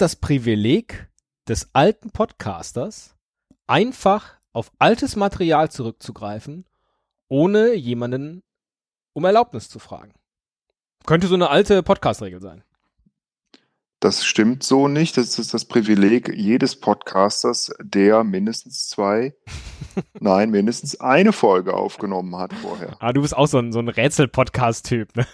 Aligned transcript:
das 0.00 0.16
Privileg 0.16 1.10
des 1.48 1.70
alten 1.74 2.10
Podcasters, 2.10 3.16
einfach 3.66 4.38
auf 4.52 4.72
altes 4.78 5.16
Material 5.16 5.70
zurückzugreifen, 5.70 6.64
ohne 7.28 7.74
jemanden 7.74 8.42
um 9.12 9.24
Erlaubnis 9.24 9.68
zu 9.68 9.78
fragen. 9.78 10.14
Könnte 11.06 11.26
so 11.26 11.34
eine 11.34 11.50
alte 11.50 11.82
Podcast-Regel 11.82 12.40
sein. 12.40 12.64
Das 14.00 14.24
stimmt 14.24 14.62
so 14.62 14.88
nicht. 14.88 15.18
Das 15.18 15.38
ist 15.38 15.52
das 15.52 15.66
Privileg 15.66 16.34
jedes 16.34 16.74
Podcasters, 16.74 17.70
der 17.82 18.24
mindestens 18.24 18.88
zwei, 18.88 19.34
nein, 20.20 20.50
mindestens 20.50 20.98
eine 21.00 21.34
Folge 21.34 21.74
aufgenommen 21.74 22.34
hat 22.36 22.54
vorher. 22.54 22.96
Ah, 23.00 23.12
du 23.12 23.20
bist 23.20 23.36
auch 23.36 23.46
so 23.46 23.58
ein, 23.58 23.72
so 23.72 23.78
ein 23.78 23.90
Rätsel-Podcast-Typ. 23.90 25.14
Ne? 25.16 25.26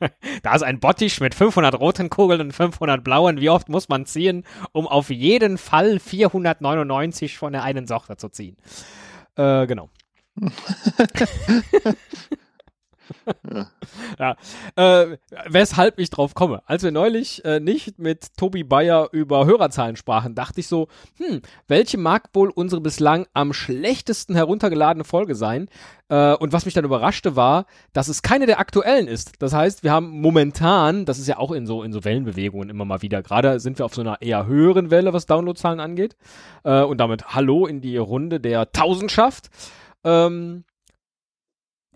da 0.42 0.56
ist 0.56 0.62
ein 0.62 0.80
Bottich 0.80 1.20
mit 1.20 1.32
500 1.36 1.78
roten 1.78 2.10
Kugeln 2.10 2.40
und 2.40 2.52
500 2.52 3.04
blauen. 3.04 3.40
Wie 3.40 3.50
oft 3.50 3.68
muss 3.68 3.88
man 3.88 4.04
ziehen, 4.04 4.44
um 4.72 4.88
auf 4.88 5.10
jeden 5.10 5.56
Fall 5.56 6.00
499 6.00 7.38
von 7.38 7.52
der 7.52 7.62
einen 7.62 7.86
Sorte 7.86 8.16
zu 8.16 8.30
ziehen? 8.30 8.56
Äh, 9.36 9.68
genau. 9.68 9.90
ja. 14.18 14.36
Äh, 14.76 15.18
weshalb 15.46 15.98
ich 15.98 16.10
drauf 16.10 16.34
komme. 16.34 16.62
Als 16.66 16.82
wir 16.82 16.90
neulich 16.90 17.44
äh, 17.44 17.60
nicht 17.60 17.98
mit 17.98 18.36
Tobi 18.36 18.64
Bayer 18.64 19.08
über 19.12 19.46
Hörerzahlen 19.46 19.96
sprachen, 19.96 20.34
dachte 20.34 20.60
ich 20.60 20.68
so, 20.68 20.88
hm, 21.18 21.42
welche 21.66 21.98
mag 21.98 22.30
wohl 22.32 22.50
unsere 22.50 22.80
bislang 22.80 23.26
am 23.34 23.52
schlechtesten 23.52 24.34
heruntergeladene 24.34 25.04
Folge 25.04 25.34
sein? 25.34 25.68
Äh, 26.08 26.34
und 26.34 26.52
was 26.52 26.64
mich 26.64 26.74
dann 26.74 26.84
überraschte 26.84 27.36
war, 27.36 27.66
dass 27.92 28.08
es 28.08 28.22
keine 28.22 28.46
der 28.46 28.60
aktuellen 28.60 29.08
ist. 29.08 29.42
Das 29.42 29.52
heißt, 29.52 29.82
wir 29.82 29.92
haben 29.92 30.20
momentan, 30.20 31.04
das 31.04 31.18
ist 31.18 31.28
ja 31.28 31.38
auch 31.38 31.52
in 31.52 31.66
so, 31.66 31.82
in 31.82 31.92
so 31.92 32.04
Wellenbewegungen 32.04 32.70
immer 32.70 32.84
mal 32.84 33.02
wieder, 33.02 33.22
gerade 33.22 33.60
sind 33.60 33.78
wir 33.78 33.84
auf 33.84 33.94
so 33.94 34.00
einer 34.00 34.22
eher 34.22 34.46
höheren 34.46 34.90
Welle, 34.90 35.12
was 35.12 35.26
Downloadzahlen 35.26 35.80
angeht. 35.80 36.16
Äh, 36.64 36.82
und 36.82 36.98
damit 36.98 37.34
Hallo 37.34 37.66
in 37.66 37.80
die 37.80 37.96
Runde 37.96 38.40
der 38.40 38.72
Tausendschaft. 38.72 39.50
Ähm, 40.04 40.64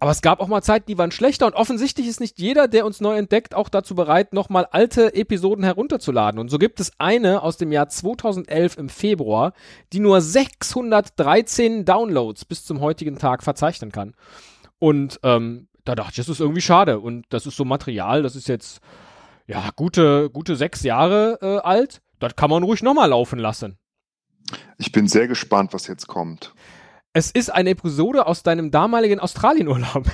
aber 0.03 0.11
es 0.11 0.20
gab 0.20 0.41
auch 0.41 0.48
mal 0.48 0.62
Zeiten, 0.62 0.86
die 0.89 0.98
waren 0.98 1.12
schlechter 1.12 1.47
und 1.47 1.55
offensichtlich 1.55 2.08
ist 2.08 2.19
nicht 2.19 2.41
jeder, 2.41 2.67
der 2.67 2.84
uns 2.84 3.00
neu 3.00 3.17
entdeckt, 3.17 3.55
auch 3.55 3.69
dazu 3.69 3.95
bereit, 3.95 4.33
nochmal 4.33 4.67
alte 4.69 5.14
Episoden 5.14 5.62
herunterzuladen. 5.62 6.41
Und 6.41 6.48
so 6.48 6.59
gibt 6.59 6.81
es 6.81 6.91
eine 6.98 7.41
aus 7.41 7.56
dem 7.56 7.70
Jahr 7.70 7.89
2011 7.89 8.78
im 8.78 8.89
Februar, 8.89 9.53
die 9.92 10.00
nur 10.00 10.20
613 10.20 11.84
Downloads 11.84 12.44
bis 12.47 12.64
zum 12.64 12.81
heutigen 12.81 13.17
Tag 13.17 13.44
verzeichnen 13.44 13.92
kann. 13.92 14.14
Und 14.81 15.20
ähm, 15.22 15.69
da 15.84 15.94
dachte 15.94 16.11
ich, 16.11 16.16
das 16.16 16.28
ist 16.28 16.41
irgendwie 16.41 16.62
schade. 16.62 16.98
Und 16.98 17.25
das 17.28 17.47
ist 17.47 17.56
so 17.56 17.64
Material, 17.64 18.25
das 18.25 18.34
ist 18.34 18.48
jetzt 18.48 18.81
ja 19.47 19.70
gute, 19.77 20.31
gute 20.31 20.56
sechs 20.56 20.83
Jahre 20.83 21.39
äh, 21.41 21.59
alt. 21.59 22.03
Das 22.19 22.34
kann 22.34 22.50
man 22.50 22.64
ruhig 22.64 22.83
nochmal 22.83 23.11
laufen 23.11 23.39
lassen. 23.39 23.78
Ich 24.78 24.91
bin 24.91 25.06
sehr 25.06 25.28
gespannt, 25.28 25.72
was 25.72 25.87
jetzt 25.87 26.09
kommt. 26.09 26.53
Es 27.15 27.31
ist 27.31 27.51
eine 27.51 27.71
Episode 27.71 28.27
aus 28.27 28.43
deinem 28.43 28.71
damaligen 28.71 29.21
Australienurlaub. 29.21 30.07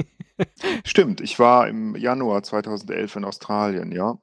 Stimmt, 0.84 1.22
ich 1.22 1.38
war 1.38 1.66
im 1.66 1.96
Januar 1.96 2.42
2011 2.42 3.16
in 3.16 3.24
Australien, 3.24 3.90
ja. 3.90 4.18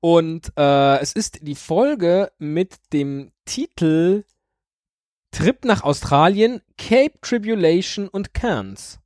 Und 0.00 0.52
äh, 0.56 0.98
es 1.00 1.12
ist 1.12 1.46
die 1.46 1.54
Folge 1.54 2.32
mit 2.38 2.76
dem 2.94 3.32
Titel 3.44 4.24
Trip 5.32 5.64
nach 5.64 5.82
Australien, 5.82 6.62
Cape 6.78 7.20
Tribulation 7.20 8.08
und 8.08 8.32
Cairns. 8.32 8.98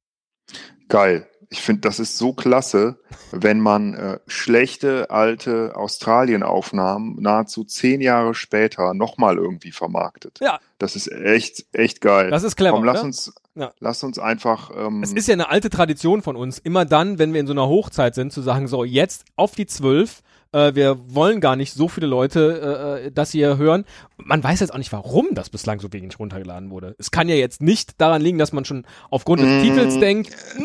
Geil 0.89 1.29
ich 1.55 1.63
finde, 1.63 1.83
das 1.83 2.01
ist 2.01 2.19
so 2.19 2.33
klasse, 2.33 2.99
wenn 3.31 3.61
man 3.61 3.95
äh, 3.95 4.19
schlechte 4.27 5.09
alte 5.11 5.77
Australien-Aufnahmen 5.77 7.17
nahezu 7.21 7.63
zehn 7.63 8.01
Jahre 8.01 8.35
später 8.35 8.93
nochmal 8.93 9.37
irgendwie 9.37 9.71
vermarktet. 9.71 10.41
Ja. 10.43 10.59
Das 10.79 10.97
ist 10.97 11.11
echt, 11.13 11.65
echt 11.73 12.01
geil. 12.01 12.31
Das 12.31 12.43
ist 12.43 12.57
clever. 12.57 12.75
Komm, 12.77 12.85
lass 12.85 12.97
oder? 12.99 13.05
uns, 13.05 13.33
Ja. 13.55 13.73
lass 13.79 14.03
uns 14.03 14.19
einfach. 14.19 14.73
Ähm, 14.77 15.03
Es 15.05 15.13
ist 15.13 15.29
ja 15.29 15.35
eine 15.35 15.49
alte 15.49 15.71
Tradition 15.71 16.23
von 16.23 16.35
uns, 16.35 16.59
immer 16.59 16.85
dann, 16.85 17.19
wenn 17.21 17.33
wir 17.33 17.41
in 17.41 17.47
so 17.47 17.53
einer 17.53 17.69
Hochzeit 17.69 18.17
sind, 18.17 18.33
zu 18.33 18.43
sagen, 18.43 18.67
so 18.67 18.83
jetzt 18.85 19.25
auf 19.37 19.55
die 19.55 19.67
zwölf. 19.67 20.23
Äh, 20.53 20.77
wir 20.77 20.99
wollen 21.09 21.41
gar 21.41 21.57
nicht 21.57 21.73
so 21.75 21.89
viele 21.89 22.07
Leute, 22.07 23.01
äh, 23.03 23.07
äh, 23.07 23.11
das 23.13 23.33
hier 23.33 23.57
hören. 23.59 23.85
Man 24.19 24.43
weiß 24.45 24.61
jetzt 24.61 24.73
auch 24.73 24.79
nicht, 24.79 24.93
warum 24.93 25.29
das 25.33 25.51
bislang 25.51 25.81
so 25.81 25.93
wenig 25.93 26.17
runtergeladen 26.21 26.71
wurde. 26.71 26.95
Es 26.97 27.11
kann 27.11 27.29
ja 27.29 27.35
jetzt 27.35 27.61
nicht 27.61 28.01
daran 28.01 28.23
liegen, 28.23 28.39
dass 28.39 28.53
man 28.53 28.65
schon 28.65 28.87
aufgrund 29.11 29.41
des 29.43 29.49
Mm. 29.49 29.63
Titels 29.63 29.99
denkt, 29.99 30.31
"Mm, 30.57 30.63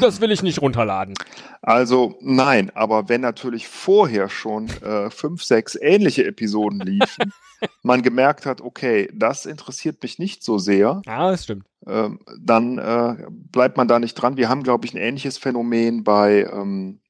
das 0.00 0.20
will 0.20 0.30
ich 0.30 0.42
nicht 0.42 0.60
runterladen. 0.62 1.14
Also 1.62 2.16
nein, 2.20 2.70
aber 2.74 3.08
wenn 3.08 3.20
natürlich 3.20 3.68
vorher 3.68 4.28
schon 4.28 4.68
äh, 4.82 5.10
fünf, 5.10 5.42
sechs 5.42 5.76
ähnliche 5.80 6.24
Episoden 6.24 6.80
liefen, 6.80 7.32
man 7.82 8.02
gemerkt 8.02 8.46
hat, 8.46 8.60
okay, 8.60 9.08
das 9.12 9.46
interessiert 9.46 10.02
mich 10.02 10.18
nicht 10.18 10.42
so 10.44 10.58
sehr, 10.58 11.02
Ja, 11.06 11.30
das 11.30 11.44
stimmt. 11.44 11.64
ähm, 11.86 12.20
dann 12.40 12.78
äh, 12.78 13.16
bleibt 13.30 13.76
man 13.76 13.88
da 13.88 13.98
nicht 13.98 14.14
dran. 14.14 14.36
Wir 14.36 14.48
haben, 14.48 14.62
glaube 14.62 14.86
ich, 14.86 14.94
ein 14.94 14.98
ähnliches 14.98 15.38
Phänomen 15.38 16.04
bei 16.04 16.48
ähm, 16.52 17.00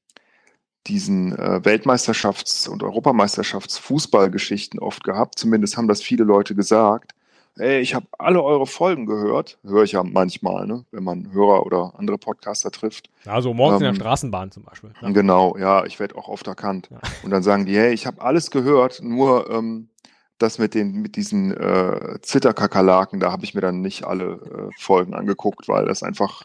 diesen 0.87 1.37
äh, 1.37 1.61
Weltmeisterschafts- 1.63 2.67
und 2.67 2.81
Europameisterschafts-Fußballgeschichten 2.83 4.79
oft 4.79 5.03
gehabt. 5.03 5.37
Zumindest 5.37 5.77
haben 5.77 5.87
das 5.87 6.01
viele 6.01 6.23
Leute 6.23 6.55
gesagt. 6.55 7.13
Ey, 7.59 7.81
ich 7.81 7.93
habe 7.93 8.07
alle 8.17 8.41
eure 8.41 8.65
Folgen 8.65 9.05
gehört. 9.05 9.57
Höre 9.63 9.83
ich 9.83 9.91
ja 9.91 10.03
manchmal, 10.03 10.65
ne? 10.65 10.85
wenn 10.91 11.03
man 11.03 11.31
Hörer 11.33 11.65
oder 11.65 11.93
andere 11.97 12.17
Podcaster 12.17 12.71
trifft. 12.71 13.09
Also 13.25 13.53
morgens 13.53 13.81
in 13.81 13.87
Ähm, 13.87 13.93
der 13.95 14.01
Straßenbahn 14.01 14.51
zum 14.51 14.63
Beispiel. 14.63 14.91
Ja. 15.01 15.09
Genau, 15.09 15.57
ja, 15.57 15.85
ich 15.85 15.99
werde 15.99 16.15
auch 16.17 16.29
oft 16.29 16.47
erkannt. 16.47 16.87
Ja. 16.89 16.99
Und 17.23 17.31
dann 17.31 17.43
sagen 17.43 17.65
die, 17.65 17.77
hey, 17.77 17.93
ich 17.93 18.07
habe 18.07 18.21
alles 18.21 18.49
gehört, 18.49 19.01
nur 19.03 19.49
ähm, 19.49 19.89
das 20.37 20.57
mit 20.57 20.73
den 20.73 20.93
mit 21.01 21.17
diesen 21.17 21.51
äh, 21.55 22.19
Zwitterkakerlaken, 22.21 23.19
da 23.19 23.31
habe 23.31 23.43
ich 23.43 23.53
mir 23.53 23.61
dann 23.61 23.81
nicht 23.81 24.05
alle 24.05 24.69
äh, 24.71 24.81
Folgen 24.81 25.13
angeguckt, 25.13 25.67
weil 25.67 25.85
das 25.85 26.01
einfach 26.01 26.43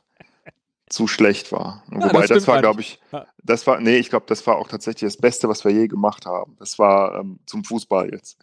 zu 0.89 1.07
schlecht 1.07 1.53
war. 1.53 1.83
Ja, 1.91 2.09
Wobei 2.09 2.21
das 2.27 2.29
das, 2.29 2.47
war, 2.49 2.57
eigentlich. 2.57 2.63
glaube 2.63 2.81
ich, 2.81 3.01
das 3.43 3.67
war, 3.67 3.81
nee, 3.81 3.97
ich 3.97 4.11
glaube, 4.11 4.27
das 4.29 4.47
war 4.47 4.57
auch 4.57 4.69
tatsächlich 4.69 5.13
das 5.13 5.17
Beste, 5.17 5.49
was 5.49 5.65
wir 5.65 5.73
je 5.73 5.87
gemacht 5.87 6.27
haben. 6.27 6.57
Das 6.59 6.79
war 6.79 7.21
ähm, 7.21 7.39
zum 7.47 7.65
Fußball 7.65 8.11
jetzt. 8.13 8.37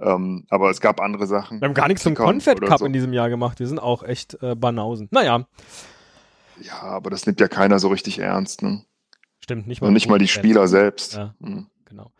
Ähm, 0.00 0.46
aber 0.48 0.70
es 0.70 0.80
gab 0.80 1.00
andere 1.00 1.26
Sachen. 1.26 1.60
Wir 1.60 1.68
haben 1.68 1.74
gar 1.74 1.88
nichts 1.88 2.02
zum 2.02 2.14
Confed 2.14 2.60
Cup 2.60 2.78
so. 2.78 2.86
in 2.86 2.92
diesem 2.92 3.12
Jahr 3.12 3.28
gemacht. 3.28 3.58
Wir 3.58 3.66
sind 3.66 3.78
auch 3.78 4.02
echt 4.02 4.40
äh, 4.42 4.54
Banausen. 4.54 5.08
Naja, 5.10 5.46
Ja, 6.60 6.82
aber 6.82 7.10
das 7.10 7.26
nimmt 7.26 7.40
ja 7.40 7.48
keiner 7.48 7.78
so 7.78 7.88
richtig 7.88 8.18
ernst, 8.18 8.62
ne? 8.62 8.84
stimmt 9.40 9.66
nicht 9.66 9.80
Und 9.80 9.94
nicht 9.94 10.08
mal 10.08 10.18
die. 10.18 10.28
Spieler 10.28 10.68
selbst. 10.68 11.14
Ja. 11.14 11.34
Hm. 11.40 11.66
Genau. 11.86 12.12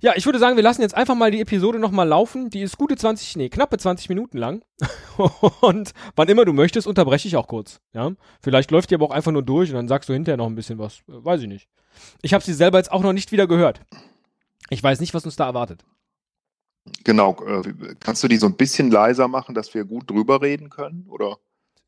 Ja, 0.00 0.12
ich 0.14 0.24
würde 0.26 0.38
sagen, 0.38 0.54
wir 0.54 0.62
lassen 0.62 0.80
jetzt 0.80 0.94
einfach 0.94 1.16
mal 1.16 1.32
die 1.32 1.40
Episode 1.40 1.80
nochmal 1.80 2.06
laufen. 2.06 2.50
Die 2.50 2.60
ist 2.60 2.78
gute 2.78 2.94
20, 2.94 3.34
nee, 3.34 3.48
knappe 3.48 3.78
20 3.78 4.08
Minuten 4.08 4.38
lang. 4.38 4.62
und 5.60 5.92
wann 6.14 6.28
immer 6.28 6.44
du 6.44 6.52
möchtest, 6.52 6.86
unterbreche 6.86 7.26
ich 7.26 7.36
auch 7.36 7.48
kurz. 7.48 7.80
Ja, 7.92 8.12
vielleicht 8.40 8.70
läuft 8.70 8.90
die 8.90 8.94
aber 8.94 9.06
auch 9.06 9.10
einfach 9.10 9.32
nur 9.32 9.42
durch 9.42 9.70
und 9.70 9.74
dann 9.74 9.88
sagst 9.88 10.08
du 10.08 10.12
hinterher 10.12 10.36
noch 10.36 10.46
ein 10.46 10.54
bisschen 10.54 10.78
was. 10.78 10.98
Äh, 11.08 11.24
Weiß 11.24 11.42
ich 11.42 11.48
nicht. 11.48 11.68
Ich 12.22 12.32
habe 12.32 12.44
sie 12.44 12.54
selber 12.54 12.78
jetzt 12.78 12.92
auch 12.92 13.02
noch 13.02 13.12
nicht 13.12 13.32
wieder 13.32 13.48
gehört. 13.48 13.80
Ich 14.70 14.80
weiß 14.80 15.00
nicht, 15.00 15.14
was 15.14 15.24
uns 15.24 15.34
da 15.34 15.46
erwartet. 15.46 15.84
Genau, 17.04 17.36
äh, 17.46 17.62
kannst 18.00 18.22
du 18.22 18.28
die 18.28 18.36
so 18.36 18.46
ein 18.46 18.54
bisschen 18.54 18.90
leiser 18.90 19.28
machen, 19.28 19.54
dass 19.54 19.74
wir 19.74 19.84
gut 19.84 20.10
drüber 20.10 20.42
reden 20.42 20.70
können? 20.70 21.06
Oder 21.08 21.36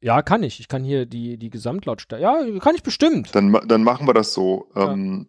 Ja, 0.01 0.23
kann 0.23 0.43
ich. 0.43 0.61
Ich 0.61 0.69
kann 0.69 0.83
hier 0.85 1.07
die, 1.07 1.37
die 1.37 1.51
Gesamtlautstärke. 1.51 2.23
Ja, 2.23 2.59
kann 2.61 2.75
ich 2.75 2.83
bestimmt. 2.83 3.35
dann, 3.35 3.53
dann 3.67 3.83
machen 3.83 4.07
wir 4.07 4.15
das 4.15 4.33
so. 4.33 4.67
Ja. 4.75 4.93
Ähm, 4.93 5.27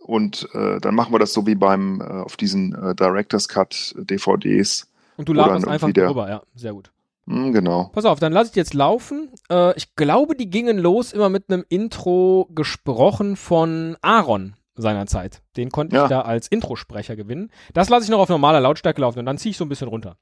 und 0.00 0.48
äh, 0.54 0.78
dann 0.80 0.94
machen 0.94 1.12
wir 1.12 1.18
das 1.18 1.32
so 1.32 1.46
wie 1.46 1.56
beim 1.56 2.00
äh, 2.00 2.04
auf 2.04 2.36
diesen 2.36 2.74
äh, 2.74 2.94
Director's 2.94 3.48
Cut 3.48 3.94
DVDs. 3.98 4.88
Und 5.16 5.28
du 5.28 5.32
laberst 5.32 5.66
einfach 5.66 5.90
der- 5.92 6.06
drüber. 6.06 6.28
Ja, 6.28 6.42
sehr 6.54 6.72
gut. 6.72 6.92
Hm, 7.26 7.52
genau. 7.52 7.90
Pass 7.92 8.04
auf, 8.04 8.20
dann 8.20 8.32
lass 8.32 8.50
ich 8.50 8.54
jetzt 8.54 8.72
laufen. 8.74 9.30
Äh, 9.50 9.76
ich 9.76 9.96
glaube, 9.96 10.36
die 10.36 10.48
gingen 10.48 10.78
los 10.78 11.12
immer 11.12 11.28
mit 11.28 11.50
einem 11.50 11.64
Intro 11.68 12.48
gesprochen 12.54 13.34
von 13.34 13.96
Aaron 14.00 14.54
seinerzeit. 14.76 15.42
Den 15.56 15.70
konnte 15.70 15.96
Ja. 15.96 16.04
ich 16.04 16.08
da 16.10 16.20
als 16.22 16.48
Introsprecher 16.48 17.16
gewinnen. 17.16 17.50
Das 17.74 17.88
lasse 17.88 18.04
ich 18.04 18.10
noch 18.10 18.20
auf 18.20 18.28
normaler 18.28 18.60
Lautstärke 18.60 19.00
laufen 19.00 19.18
und 19.20 19.26
dann 19.26 19.38
ziehe 19.38 19.50
ich 19.50 19.56
so 19.56 19.64
ein 19.64 19.68
bisschen 19.68 19.88
runter. 19.88 20.16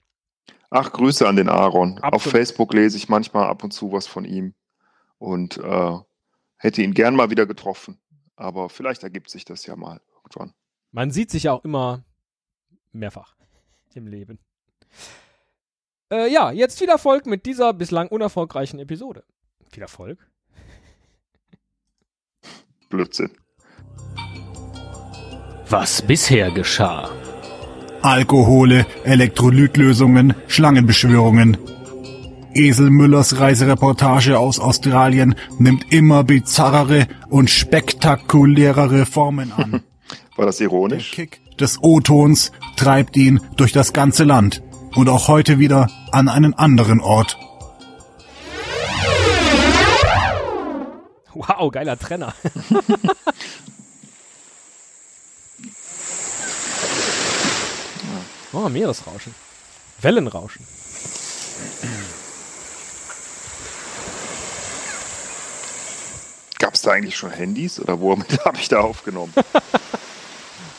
Ach, 0.71 0.93
Grüße 0.93 1.27
an 1.29 1.37
den 1.37 1.49
Aaron. 1.49 1.99
Auf 1.99 2.05
Absolut. 2.15 2.33
Facebook 2.37 2.75
lese 2.75 2.97
ich 2.97 3.09
manchmal 3.09 3.47
ab 3.49 3.63
und 3.63 3.73
zu 3.73 3.93
was 3.93 4.07
von 4.07 4.25
ihm 4.25 4.55
und 5.19 5.59
äh, 5.59 5.99
hätte 6.57 6.83
ihn 6.83 6.95
gern 6.95 7.15
mal 7.15 7.31
wieder 7.31 7.47
getroffen. 7.47 8.01
Aber 8.37 8.69
vielleicht 8.69 9.03
ergibt 9.05 9.31
sich 9.31 9.45
das 9.45 9.67
ja 9.67 9.77
mal 9.77 10.01
irgendwann. 10.17 10.53
Man 10.91 11.11
sieht 11.11 11.31
sich 11.31 11.45
ja 11.45 11.53
auch 11.53 11.65
immer 11.65 12.05
mehrfach 12.93 13.37
im 13.95 14.07
Leben. 14.07 14.39
Äh, 16.13 16.33
ja, 16.33 16.51
jetzt 16.51 16.79
viel 16.79 16.89
Erfolg 16.89 17.27
mit 17.27 17.47
dieser 17.47 17.73
bislang 17.73 18.09
unerfolgreichen 18.09 18.79
Episode. 18.81 19.25
Viel 19.71 19.83
Erfolg? 19.83 20.29
Blödsinn. 22.89 23.31
Was 25.69 26.03
bisher 26.03 26.51
geschah. 26.51 27.09
Alkohole, 28.03 28.87
Elektrolytlösungen, 29.05 30.35
Schlangenbeschwörungen. 30.47 31.57
Esel 32.53 32.91
Müllers 32.91 33.41
Reisereportage 33.41 34.39
aus 34.39 34.61
Australien 34.61 35.35
nimmt 35.59 35.93
immer 35.93 36.23
bizarrere 36.23 37.09
und 37.31 37.51
spektakulärere 37.51 39.07
Formen 39.07 39.53
an. 39.53 39.83
War 40.37 40.47
das 40.47 40.59
Der 40.59 40.67
ironisch? 40.67 41.13
Kick 41.13 41.41
des 41.59 41.83
O-Tons 41.83 42.53
treibt 42.77 43.17
ihn 43.17 43.41
durch 43.57 43.73
das 43.73 43.93
ganze 43.93 44.25
Land 44.25 44.63
und 44.95 45.09
auch 45.09 45.29
heute 45.29 45.59
wieder 45.59 45.89
an 46.13 46.29
einen 46.29 46.55
anderen 46.55 47.01
Ort. 47.01 47.39
Wow, 51.33 51.71
geiler 51.73 51.99
Trenner. 51.99 52.35
oh, 58.67 58.69
Meeresrauschen. 58.69 59.35
Wellenrauschen. 60.01 60.67
Gab 66.59 66.75
es 66.75 66.83
da 66.83 66.93
eigentlich 66.93 67.17
schon 67.17 67.31
Handys 67.31 67.79
oder 67.79 68.01
womit 68.01 68.39
habe 68.45 68.59
ich 68.59 68.69
da 68.69 68.81
aufgenommen? 68.81 69.33
Das 69.35 69.45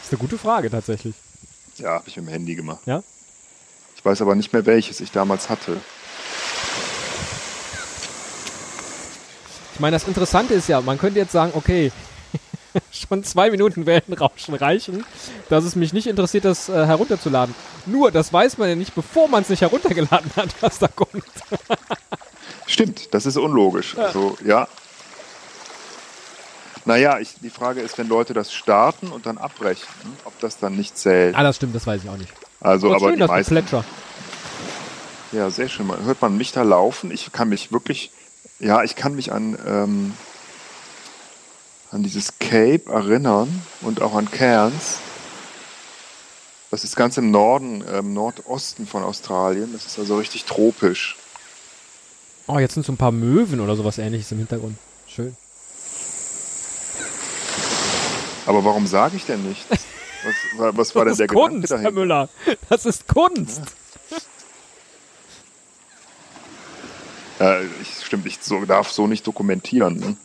ist 0.04 0.12
eine 0.12 0.20
gute 0.20 0.38
Frage 0.38 0.70
tatsächlich. 0.70 1.16
ja, 1.78 1.92
habe 1.92 2.08
ich 2.08 2.16
mit 2.18 2.26
dem 2.26 2.30
Handy 2.32 2.56
gemacht. 2.56 2.82
Ja? 2.86 3.04
Ich 3.96 4.04
weiß 4.04 4.22
aber 4.22 4.36
nicht 4.36 4.54
mehr, 4.54 4.66
welches 4.66 5.00
ich 5.00 5.12
damals 5.12 5.50
hatte. 5.50 5.78
Ich 9.74 9.80
meine, 9.80 9.96
das 9.96 10.08
Interessante 10.08 10.54
ist 10.54 10.70
ja, 10.70 10.80
man 10.80 10.98
könnte 10.98 11.20
jetzt 11.20 11.34
sagen, 11.34 11.52
okay, 11.54 11.92
schon 12.92 13.24
zwei 13.24 13.52
Minuten 13.52 13.86
Wellenrauschen 13.86 14.56
reichen, 14.56 15.06
dass 15.50 15.64
es 15.66 15.76
mich 15.76 15.94
nicht 15.94 16.08
interessiert, 16.08 16.46
das 16.46 16.70
äh, 16.70 16.86
herunterzuladen. 16.86 17.54
Nur, 17.86 18.12
das 18.12 18.32
weiß 18.32 18.58
man 18.58 18.70
ja 18.70 18.76
nicht, 18.76 18.96
bevor 18.96 19.28
man 19.28 19.44
es 19.44 19.50
nicht 19.50 19.62
heruntergeladen 19.62 20.32
hat, 20.36 20.50
was 20.62 20.80
da 20.80 20.88
kommt. 20.88 21.24
Stimmt, 22.68 23.14
das 23.14 23.26
ist 23.26 23.38
unlogisch. 23.38 23.98
Also, 23.98 24.38
ja. 24.44 24.68
Naja, 26.86 27.20
ich, 27.20 27.36
die 27.42 27.50
Frage 27.50 27.82
ist, 27.82 27.98
wenn 27.98 28.08
Leute 28.08 28.34
das 28.34 28.54
starten 28.54 29.08
und 29.08 29.26
dann 29.26 29.38
abbrechen, 29.38 29.88
ob 30.24 30.40
das 30.40 30.58
dann 30.60 30.76
nicht 30.76 30.98
zählt. 30.98 31.36
Ah, 31.36 31.44
das 31.44 31.56
stimmt, 31.56 31.76
das 31.76 31.88
weiß 31.88 32.04
ich 32.04 32.10
auch 32.10 32.18
nicht. 32.18 32.32
Also, 32.60 32.88
Aber 32.88 32.98
aber 32.98 33.10
schön, 33.10 33.20
die 33.20 33.26
meisten. 33.26 33.64
Ja, 35.32 35.50
sehr 35.50 35.68
schön. 35.68 35.92
Hört 36.06 36.22
man 36.22 36.38
mich 36.38 36.52
da 36.52 36.62
laufen? 36.62 37.12
Ich 37.12 37.32
kann 37.32 37.50
mich 37.50 37.72
wirklich, 37.72 38.12
ja, 38.60 38.84
ich 38.84 38.96
kann 38.96 39.16
mich 39.16 39.32
an, 39.32 39.58
ähm, 39.68 40.14
an 41.92 42.04
dieses 42.04 42.40
Cape 42.40 42.84
erinnern 42.88 43.62
und 43.82 44.02
auch 44.02 44.16
an 44.16 44.30
Cairns. 44.30 45.00
Das 46.76 46.84
ist 46.84 46.98
ganz 46.98 47.16
im 47.16 47.32
Norden, 47.32 47.86
ähm, 47.90 48.14
Nordosten 48.14 48.86
von 48.86 49.02
Australien. 49.02 49.72
Das 49.72 49.86
ist 49.86 49.98
also 49.98 50.18
richtig 50.18 50.44
tropisch. 50.44 51.16
Oh, 52.48 52.60
jetzt 52.60 52.74
sind 52.74 52.86
so 52.86 52.92
ein 52.92 52.98
paar 52.98 53.14
Möwen 53.14 53.62
oder 53.62 53.78
sowas 53.78 53.98
ähnliches 53.98 54.30
im 54.34 54.40
Hintergrund. 54.40 54.76
Schön. 55.08 55.38
Aber 58.46 58.66
warum 58.66 58.86
sage 58.88 59.16
ich 59.16 59.26
denn 59.26 59.42
nichts? 59.48 59.66
Was, 59.70 59.80
wa- 60.60 60.72
was 60.76 60.94
war 60.96 61.06
denn 61.06 61.12
das 61.12 61.18
der 61.20 61.28
ist 61.28 61.32
Gedanke 61.32 61.50
Kunst, 61.54 61.70
Herr 61.70 61.78
dahinter? 61.78 61.92
Müller. 61.98 62.30
Das 62.68 62.86
ist 62.86 63.08
Kunst. 63.08 63.62
Äh, 67.40 67.64
ich, 67.82 68.06
stimmt, 68.06 68.26
ich 68.26 68.38
so, 68.42 68.66
darf 68.66 68.92
so 68.92 69.08
nicht 69.08 69.26
dokumentieren. 69.26 69.96
Ne? 69.96 70.18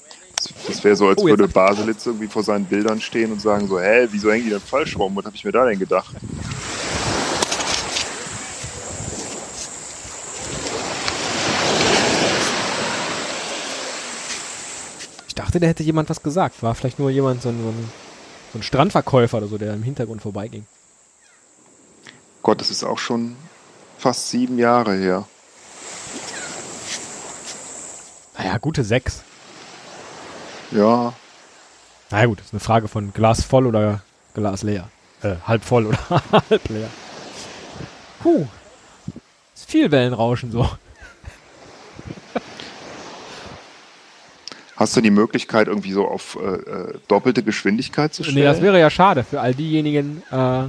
Das, 0.70 0.84
wäre 0.84 0.94
so, 0.94 1.08
als 1.08 1.20
Oh, 1.20 1.26
würde 1.26 1.48
Baselitz 1.48 2.06
irgendwie 2.06 2.28
vor 2.28 2.44
seinen 2.44 2.64
Bildern 2.64 3.00
stehen 3.00 3.32
und 3.32 3.42
sagen 3.42 3.66
so, 3.66 3.80
hä, 3.80 4.06
wieso 4.12 4.30
hängen 4.30 4.44
die 4.44 4.50
denn 4.50 4.60
falsch 4.60 4.96
rum? 4.96 5.16
Was 5.16 5.24
habe 5.24 5.34
ich 5.34 5.44
mir 5.44 5.50
da 5.50 5.66
denn 5.66 5.78
gedacht? 5.80 6.14
Ich 15.26 15.34
dachte, 15.34 15.58
da 15.58 15.66
hätte 15.66 15.82
jemand 15.82 16.08
was 16.08 16.22
gesagt. 16.22 16.62
War 16.62 16.76
vielleicht 16.76 17.00
nur 17.00 17.10
jemand, 17.10 17.42
so 17.42 17.48
ein, 17.48 17.60
so 17.60 17.68
ein, 17.68 17.90
so 18.52 18.58
ein 18.60 18.62
Strandverkäufer 18.62 19.38
oder 19.38 19.48
so, 19.48 19.58
der 19.58 19.74
im 19.74 19.82
Hintergrund 19.82 20.22
vorbeiging. 20.22 20.66
Gott, 22.42 22.60
das 22.60 22.70
ist 22.70 22.84
auch 22.84 22.98
schon 22.98 23.34
fast 23.98 24.28
sieben 24.28 24.56
Jahre 24.56 24.94
her. 24.94 25.26
Naja, 28.38 28.56
gute 28.58 28.84
sechs. 28.84 29.24
Ja, 30.70 31.12
Na 32.10 32.20
ja, 32.20 32.26
gut, 32.26 32.40
ist 32.40 32.52
eine 32.52 32.60
Frage 32.60 32.88
von 32.88 33.12
Glas 33.12 33.42
voll 33.44 33.66
oder 33.66 34.02
Glas 34.34 34.62
leer. 34.62 34.88
Äh, 35.22 35.36
halb 35.46 35.64
voll 35.64 35.86
oder 35.86 35.98
halb 36.48 36.68
leer. 36.68 36.88
Puh. 38.22 38.46
Ist 39.54 39.70
viel 39.70 39.90
Wellenrauschen 39.90 40.52
so. 40.52 40.68
hast 44.80 44.96
du 44.96 45.02
die 45.02 45.10
Möglichkeit, 45.10 45.68
irgendwie 45.68 45.92
so 45.92 46.08
auf 46.08 46.38
äh, 46.40 46.46
äh, 46.54 46.98
doppelte 47.06 47.42
Geschwindigkeit 47.42 48.14
zu 48.14 48.22
stellen? 48.22 48.38
Nee, 48.38 48.44
das 48.44 48.62
wäre 48.62 48.80
ja 48.80 48.88
schade 48.88 49.24
für 49.24 49.40
all 49.40 49.54
diejenigen, 49.54 50.22
äh, 50.30 50.68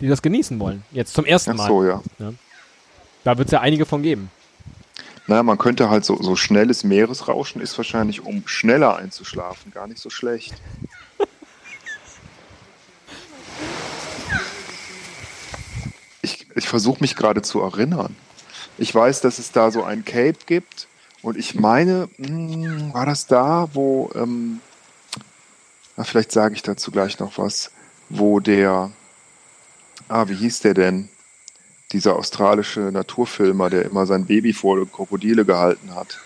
die 0.00 0.06
das 0.06 0.22
genießen 0.22 0.58
wollen. 0.60 0.84
Jetzt 0.92 1.14
zum 1.14 1.24
ersten 1.24 1.50
Ach 1.52 1.56
Mal. 1.56 1.66
so, 1.66 1.84
ja. 1.84 2.00
Da 3.24 3.36
wird 3.36 3.48
es 3.48 3.52
ja 3.52 3.60
einige 3.60 3.86
von 3.86 4.02
geben. 4.02 4.30
Naja, 5.30 5.44
man 5.44 5.58
könnte 5.58 5.88
halt 5.90 6.04
so, 6.04 6.20
so 6.20 6.34
schnelles 6.34 6.82
Meeresrauschen 6.82 7.62
ist 7.62 7.78
wahrscheinlich, 7.78 8.22
um 8.22 8.42
schneller 8.48 8.96
einzuschlafen, 8.96 9.70
gar 9.70 9.86
nicht 9.86 10.00
so 10.00 10.10
schlecht. 10.10 10.54
Ich, 16.22 16.46
ich 16.54 16.68
versuche 16.68 17.00
mich 17.00 17.16
gerade 17.16 17.40
zu 17.40 17.60
erinnern. 17.62 18.14
Ich 18.76 18.94
weiß, 18.94 19.22
dass 19.22 19.38
es 19.38 19.52
da 19.52 19.70
so 19.70 19.84
ein 19.84 20.04
Cape 20.04 20.36
gibt 20.44 20.86
und 21.22 21.38
ich 21.38 21.54
meine, 21.54 22.10
mh, 22.18 22.92
war 22.92 23.06
das 23.06 23.26
da, 23.26 23.68
wo, 23.72 24.10
ähm, 24.14 24.60
na, 25.96 26.04
vielleicht 26.04 26.30
sage 26.30 26.54
ich 26.54 26.62
dazu 26.62 26.90
gleich 26.90 27.18
noch 27.20 27.38
was, 27.38 27.70
wo 28.10 28.38
der, 28.38 28.90
ah, 30.08 30.28
wie 30.28 30.34
hieß 30.34 30.60
der 30.60 30.74
denn? 30.74 31.08
Dieser 31.92 32.16
australische 32.16 32.80
Naturfilmer, 32.80 33.70
der 33.70 33.84
immer 33.84 34.06
sein 34.06 34.26
Baby 34.26 34.52
vor 34.52 34.86
Krokodile 34.90 35.44
gehalten 35.44 35.94
hat. 35.94 36.20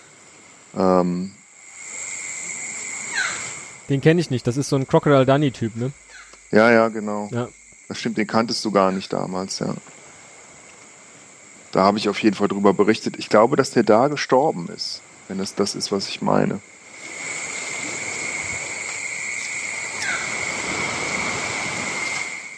Ähm, 0.76 1.32
Den 3.88 4.00
kenne 4.00 4.20
ich 4.20 4.30
nicht. 4.30 4.46
Das 4.46 4.56
ist 4.56 4.68
so 4.68 4.76
ein 4.76 4.86
Crocodile 4.86 5.26
Dunny-Typ, 5.26 5.76
ne? 5.76 5.92
ja, 6.50 6.70
ja, 6.70 6.88
genau. 6.88 7.28
Ja. 7.32 7.48
Das 7.88 7.98
stimmt, 7.98 8.16
den 8.16 8.26
kanntest 8.26 8.64
du 8.64 8.70
gar 8.70 8.92
nicht 8.92 9.12
damals, 9.12 9.58
ja. 9.58 9.74
Da 11.72 11.82
habe 11.82 11.98
ich 11.98 12.08
auf 12.08 12.22
jeden 12.22 12.36
Fall 12.36 12.48
drüber 12.48 12.72
berichtet. 12.72 13.16
Ich 13.18 13.28
glaube, 13.28 13.56
dass 13.56 13.70
der 13.72 13.82
da 13.82 14.08
gestorben 14.08 14.68
ist, 14.68 15.02
wenn 15.28 15.40
es 15.40 15.54
das 15.54 15.74
ist, 15.74 15.90
was 15.92 16.08
ich 16.08 16.22
meine. 16.22 16.60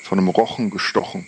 Von 0.03 0.19
einem 0.19 0.29
Rochen 0.29 0.71
gestochen. 0.71 1.27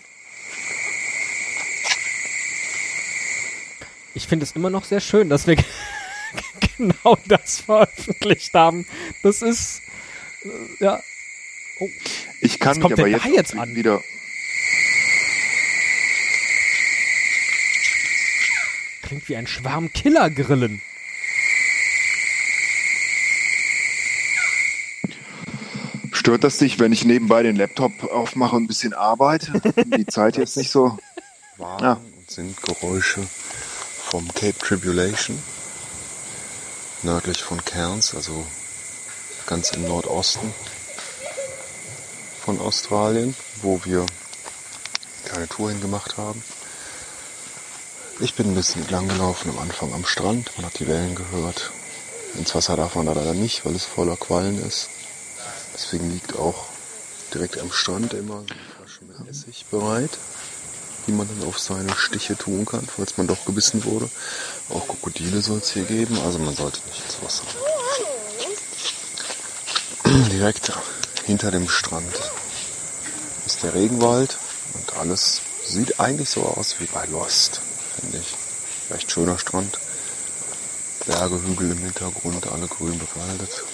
Ich 4.14 4.26
finde 4.26 4.44
es 4.44 4.52
immer 4.52 4.70
noch 4.70 4.84
sehr 4.84 5.00
schön, 5.00 5.28
dass 5.28 5.46
wir 5.46 5.56
genau 6.78 7.16
das 7.26 7.60
veröffentlicht 7.60 8.52
haben. 8.54 8.86
Das 9.22 9.42
ist, 9.42 9.82
äh, 10.44 10.84
ja, 10.84 11.02
Ich 12.40 12.58
kann 12.58 12.76
Was 12.76 12.80
kommt 12.82 12.96
mich 12.96 13.14
aber 13.16 13.26
jetzt, 13.28 13.52
jetzt 13.54 13.56
an? 13.56 13.74
wieder. 13.74 14.00
klingt 19.08 19.28
wie 19.30 19.36
ein 19.36 19.46
Schwarm 19.46 19.90
Killergrillen. 19.90 20.82
Stört 26.12 26.44
das 26.44 26.58
dich, 26.58 26.78
wenn 26.78 26.92
ich 26.92 27.06
nebenbei 27.06 27.42
den 27.42 27.56
Laptop 27.56 28.04
aufmache 28.04 28.56
und 28.56 28.64
ein 28.64 28.66
bisschen 28.66 28.92
arbeite? 28.92 29.62
Die 29.96 30.04
Zeit 30.04 30.36
jetzt 30.36 30.58
nicht 30.58 30.70
so. 30.70 30.98
waren 31.56 31.82
Ja. 31.82 31.92
und 32.18 32.30
sind 32.30 32.60
Geräusche 32.62 33.26
vom 34.10 34.26
Cape 34.32 34.56
Tribulation, 34.58 35.38
nördlich 37.02 37.42
von 37.42 37.62
Cairns, 37.62 38.14
also 38.14 38.46
ganz 39.46 39.70
im 39.72 39.84
Nordosten 39.84 40.54
von 42.42 42.58
Australien, 42.58 43.34
wo 43.60 43.84
wir 43.84 44.00
eine 44.00 44.08
kleine 45.26 45.48
Tour 45.48 45.70
hingemacht 45.70 46.16
haben. 46.16 46.42
Ich 48.20 48.32
bin 48.32 48.48
ein 48.48 48.54
bisschen 48.54 48.88
lang 48.88 49.08
gelaufen 49.08 49.50
am 49.50 49.58
Anfang 49.58 49.92
am 49.92 50.06
Strand, 50.06 50.52
man 50.56 50.64
hat 50.64 50.78
die 50.78 50.88
Wellen 50.88 51.14
gehört. 51.14 51.70
Ins 52.34 52.54
Wasser 52.54 52.76
darf 52.76 52.94
man 52.94 53.04
da 53.04 53.12
leider 53.12 53.34
nicht, 53.34 53.66
weil 53.66 53.76
es 53.76 53.84
voller 53.84 54.16
Quallen 54.16 54.58
ist. 54.66 54.88
Deswegen 55.74 56.10
liegt 56.10 56.34
auch 56.34 56.64
direkt 57.34 57.58
am 57.58 57.70
Strand 57.70 58.14
immer 58.14 58.38
eine 58.38 58.46
Flasche 58.46 59.04
mit 59.04 59.28
Essig 59.28 59.66
bereit 59.70 60.16
die 61.08 61.12
man 61.12 61.26
dann 61.26 61.48
auf 61.48 61.58
seine 61.58 61.96
Stiche 61.96 62.36
tun 62.36 62.66
kann, 62.66 62.86
falls 62.86 63.16
man 63.16 63.26
doch 63.26 63.46
gebissen 63.46 63.84
wurde. 63.84 64.08
Auch 64.68 64.86
Krokodile 64.86 65.40
soll 65.40 65.58
es 65.58 65.72
hier 65.72 65.84
geben, 65.84 66.20
also 66.20 66.38
man 66.38 66.54
sollte 66.54 66.80
nicht 66.86 67.02
ins 67.04 67.22
Wasser. 67.22 67.44
Direkt 70.30 70.70
hinter 71.24 71.50
dem 71.50 71.68
Strand 71.68 72.14
ist 73.46 73.62
der 73.62 73.74
Regenwald 73.74 74.36
und 74.74 74.96
alles 74.98 75.40
sieht 75.66 75.98
eigentlich 75.98 76.28
so 76.28 76.42
aus 76.42 76.76
wie 76.78 76.86
bei 76.86 77.06
Lost, 77.06 77.60
finde 77.98 78.18
ich. 78.18 78.92
Recht 78.94 79.10
schöner 79.10 79.38
Strand. 79.38 79.78
Berge, 81.06 81.40
Hügel 81.42 81.70
im 81.70 81.78
Hintergrund, 81.78 82.46
alle 82.52 82.68
grün 82.68 82.98
bewaldet. 82.98 83.64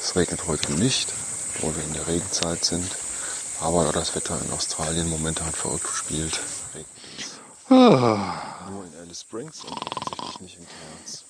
Es 0.00 0.14
regnet 0.14 0.46
heute 0.46 0.72
nicht, 0.74 1.12
wo 1.60 1.74
wir 1.74 1.82
in 1.82 1.94
der 1.94 2.06
Regenzeit 2.06 2.64
sind. 2.64 2.90
Aber 3.60 3.92
das 3.92 4.14
Wetter 4.14 4.40
in 4.44 4.52
Australien 4.52 5.08
momentan 5.10 5.52
verrückt 5.52 5.90
spielt. 5.94 6.40
Es. 7.70 7.76
Ah, 7.76 8.66
Nur 8.68 8.84
in 8.84 8.92
Alice 9.00 9.20
Springs 9.20 9.64
und 9.64 9.72
offensichtlich 9.72 10.40
nicht 10.40 10.58
in 10.58 10.66
Cairns. 10.66 11.24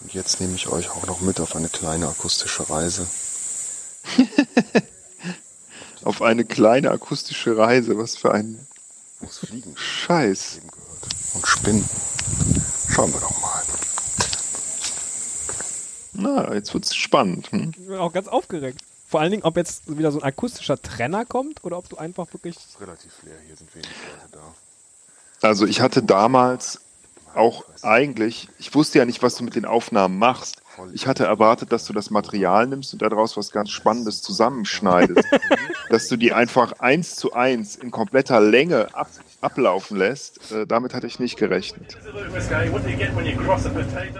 Und 0.00 0.14
jetzt 0.14 0.40
nehme 0.40 0.54
ich 0.54 0.68
euch 0.68 0.90
auch 0.90 1.06
noch 1.06 1.20
mit 1.22 1.40
auf 1.40 1.56
eine 1.56 1.68
kleine 1.68 2.06
akustische 2.08 2.70
Reise. 2.70 3.04
auf 6.04 6.22
eine 6.22 6.44
kleine 6.44 6.92
akustische 6.92 7.56
Reise. 7.56 7.98
Was 7.98 8.16
für 8.16 8.32
ein 8.32 8.64
es 9.20 9.38
Fliegen 9.38 9.76
Scheiß. 9.76 10.60
Und 11.34 11.46
Spinnen. 11.46 11.84
Schauen 12.88 13.12
wir 13.12 13.20
doch 13.20 13.40
mal. 13.42 13.62
Na, 16.12 16.54
jetzt 16.54 16.72
wird's 16.74 16.94
spannend. 16.94 17.50
Hm? 17.50 17.72
Ich 17.76 17.86
bin 17.86 17.98
auch 17.98 18.12
ganz 18.12 18.28
aufgeregt. 18.28 18.82
Vor 19.08 19.18
allen 19.18 19.32
Dingen, 19.32 19.42
ob 19.42 19.56
jetzt 19.56 19.82
wieder 19.98 20.12
so 20.12 20.20
ein 20.20 20.24
akustischer 20.24 20.80
Trenner 20.80 21.24
kommt 21.24 21.64
oder 21.64 21.76
ob 21.76 21.88
du 21.88 21.96
einfach 21.96 22.32
wirklich. 22.32 22.56
Es 22.56 22.66
ist 22.66 22.80
relativ 22.80 23.12
leer, 23.24 23.38
hier 23.46 23.56
sind 23.56 23.74
wenig 23.74 23.88
Leute 23.88 24.28
da. 24.30 24.54
Also 25.42 25.66
ich 25.66 25.80
hatte 25.80 26.02
damals 26.02 26.80
auch 27.34 27.64
eigentlich, 27.82 28.48
ich 28.58 28.74
wusste 28.74 28.98
ja 28.98 29.04
nicht, 29.04 29.22
was 29.22 29.36
du 29.36 29.44
mit 29.44 29.54
den 29.54 29.64
Aufnahmen 29.64 30.18
machst. 30.18 30.60
Ich 30.92 31.06
hatte 31.06 31.24
erwartet, 31.24 31.72
dass 31.72 31.84
du 31.84 31.92
das 31.92 32.10
Material 32.10 32.66
nimmst 32.66 32.92
und 32.92 33.02
daraus 33.02 33.36
was 33.36 33.50
ganz 33.50 33.70
Spannendes 33.70 34.22
zusammenschneidest. 34.22 35.24
dass 35.90 36.08
du 36.08 36.16
die 36.16 36.32
einfach 36.32 36.72
eins 36.80 37.16
zu 37.16 37.32
eins 37.34 37.76
in 37.76 37.90
kompletter 37.90 38.40
Länge 38.40 38.88
ab, 38.94 39.08
ablaufen 39.40 39.96
lässt. 39.96 40.52
Äh, 40.52 40.66
damit 40.66 40.94
hatte 40.94 41.06
ich 41.06 41.18
nicht 41.18 41.36
gerechnet. 41.36 41.96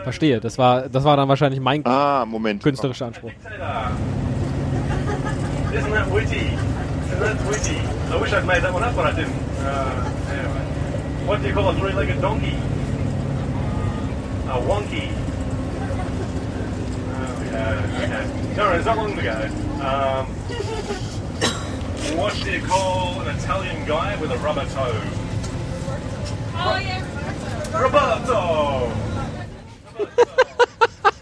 Verstehe, 0.05 0.41
das 0.41 0.59
war, 0.59 0.89
das 0.89 1.05
war 1.05 1.17
dann 1.17 1.29
wahrscheinlich 1.29 1.61
mein 1.61 1.85
Ah, 1.87 2.25
Moment. 2.27 2.63
künstlerischer 2.63 3.07
Anspruch. 3.07 3.31
Isn't 5.73 5.93
that 5.93 6.13
witty? 6.13 6.57
Isn't 7.07 7.21
that 7.21 7.49
witty? 7.49 7.77
I 8.11 8.21
wish 8.21 8.33
I'd 8.33 8.47
made 8.47 8.63
that 8.63 8.73
one 8.73 8.83
up, 8.85 8.97
but 8.97 9.07
I 9.07 9.13
didn't. 9.13 9.33
Uh. 9.65 10.28
What 11.29 11.43
do 11.43 11.49
you 11.49 11.53
call 11.53 11.69
a 11.69 11.75
three-legged 11.75 12.23
donkey? 12.23 12.55
A 14.47 14.59
wonky. 14.65 15.13
Oh, 17.13 17.43
yeah, 17.45 17.85
okay. 18.03 18.57
No, 18.57 18.73
it's 18.73 18.87
not 18.87 18.97
long 18.97 19.13
ago. 19.13 19.45
Um, 19.85 20.27
what 22.17 22.35
do 22.43 22.51
you 22.51 22.63
call 22.63 23.21
an 23.21 23.37
Italian 23.37 23.87
guy 23.87 24.19
with 24.23 24.31
a 24.31 24.39
rubber 24.39 24.65
toe? 24.71 25.03
Oh 26.55 26.79
yeah. 26.83 27.05
Roberto! 27.79 28.91
Roberto. 29.99 30.25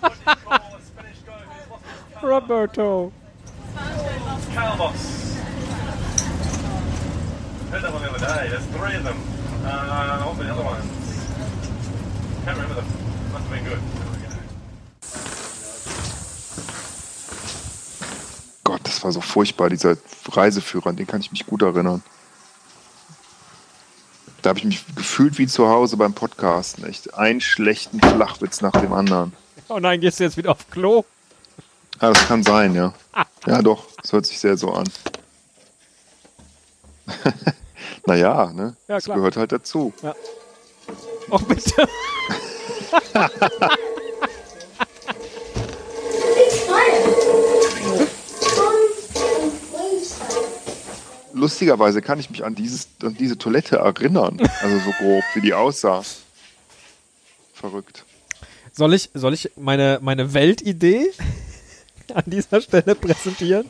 what 0.00 0.12
do 0.14 0.30
you 0.30 0.36
call 0.36 0.76
a 0.76 0.82
Spanish 0.82 1.18
guy 1.26 1.40
who's 1.40 1.68
lost 1.68 1.84
his 1.84 2.14
car? 2.14 2.30
Roberto. 2.30 3.12
Calvos. 4.54 5.34
Heard 7.70 7.82
that 7.82 7.92
one 7.92 8.02
the 8.02 8.10
other 8.10 8.24
day. 8.24 8.48
There's 8.50 8.66
three 8.66 8.94
of 8.94 9.02
them. 9.02 9.35
Gott, 18.64 18.80
das 18.84 19.02
war 19.04 19.12
so 19.12 19.20
furchtbar, 19.20 19.70
dieser 19.70 19.96
Reiseführer, 20.30 20.88
an 20.88 20.96
den 20.96 21.06
kann 21.06 21.20
ich 21.20 21.30
mich 21.32 21.46
gut 21.46 21.62
erinnern. 21.62 22.02
Da 24.42 24.50
habe 24.50 24.60
ich 24.60 24.64
mich 24.64 24.84
gefühlt 24.94 25.38
wie 25.38 25.48
zu 25.48 25.68
Hause 25.68 25.96
beim 25.96 26.12
Podcasten. 26.12 26.84
Echt 26.84 27.14
einen 27.14 27.40
schlechten 27.40 28.00
Flachwitz 28.00 28.60
nach 28.60 28.72
dem 28.72 28.92
anderen. 28.92 29.32
Oh 29.68 29.80
nein, 29.80 30.00
gehst 30.00 30.20
du 30.20 30.24
jetzt 30.24 30.36
wieder 30.36 30.52
auf 30.52 30.70
Klo? 30.70 31.04
Ah, 31.98 32.12
das 32.12 32.28
kann 32.28 32.42
sein, 32.42 32.74
ja. 32.74 32.94
Ja, 33.46 33.62
doch, 33.62 33.86
das 34.02 34.12
hört 34.12 34.26
sich 34.26 34.38
sehr 34.40 34.56
so 34.56 34.72
an. 34.72 34.88
naja, 38.06 38.52
ne? 38.54 38.76
Ja, 38.88 38.94
das 38.96 39.04
klar. 39.04 39.16
gehört 39.16 39.36
halt 39.36 39.52
dazu. 39.52 39.92
Oh, 41.30 41.38
bitte. 41.38 41.88
Lustigerweise 51.32 52.00
kann 52.00 52.18
ich 52.18 52.30
mich 52.30 52.44
an, 52.44 52.54
dieses, 52.54 52.88
an 53.02 53.14
diese 53.14 53.36
Toilette 53.36 53.76
erinnern. 53.76 54.38
Also 54.62 54.78
so 54.78 54.90
grob, 54.92 55.22
wie 55.34 55.42
die 55.42 55.52
aussah. 55.52 56.02
Verrückt. 57.52 58.04
Soll 58.72 58.94
ich, 58.94 59.10
soll 59.14 59.34
ich 59.34 59.50
meine, 59.56 59.98
meine 60.02 60.32
Weltidee 60.32 61.10
an 62.14 62.24
dieser 62.26 62.60
Stelle 62.60 62.94
präsentieren? 62.94 63.66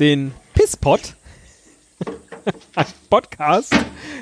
Den 0.00 0.32
Pisspot. 0.54 1.14
Ein 2.74 2.86
Podcast, 3.10 3.74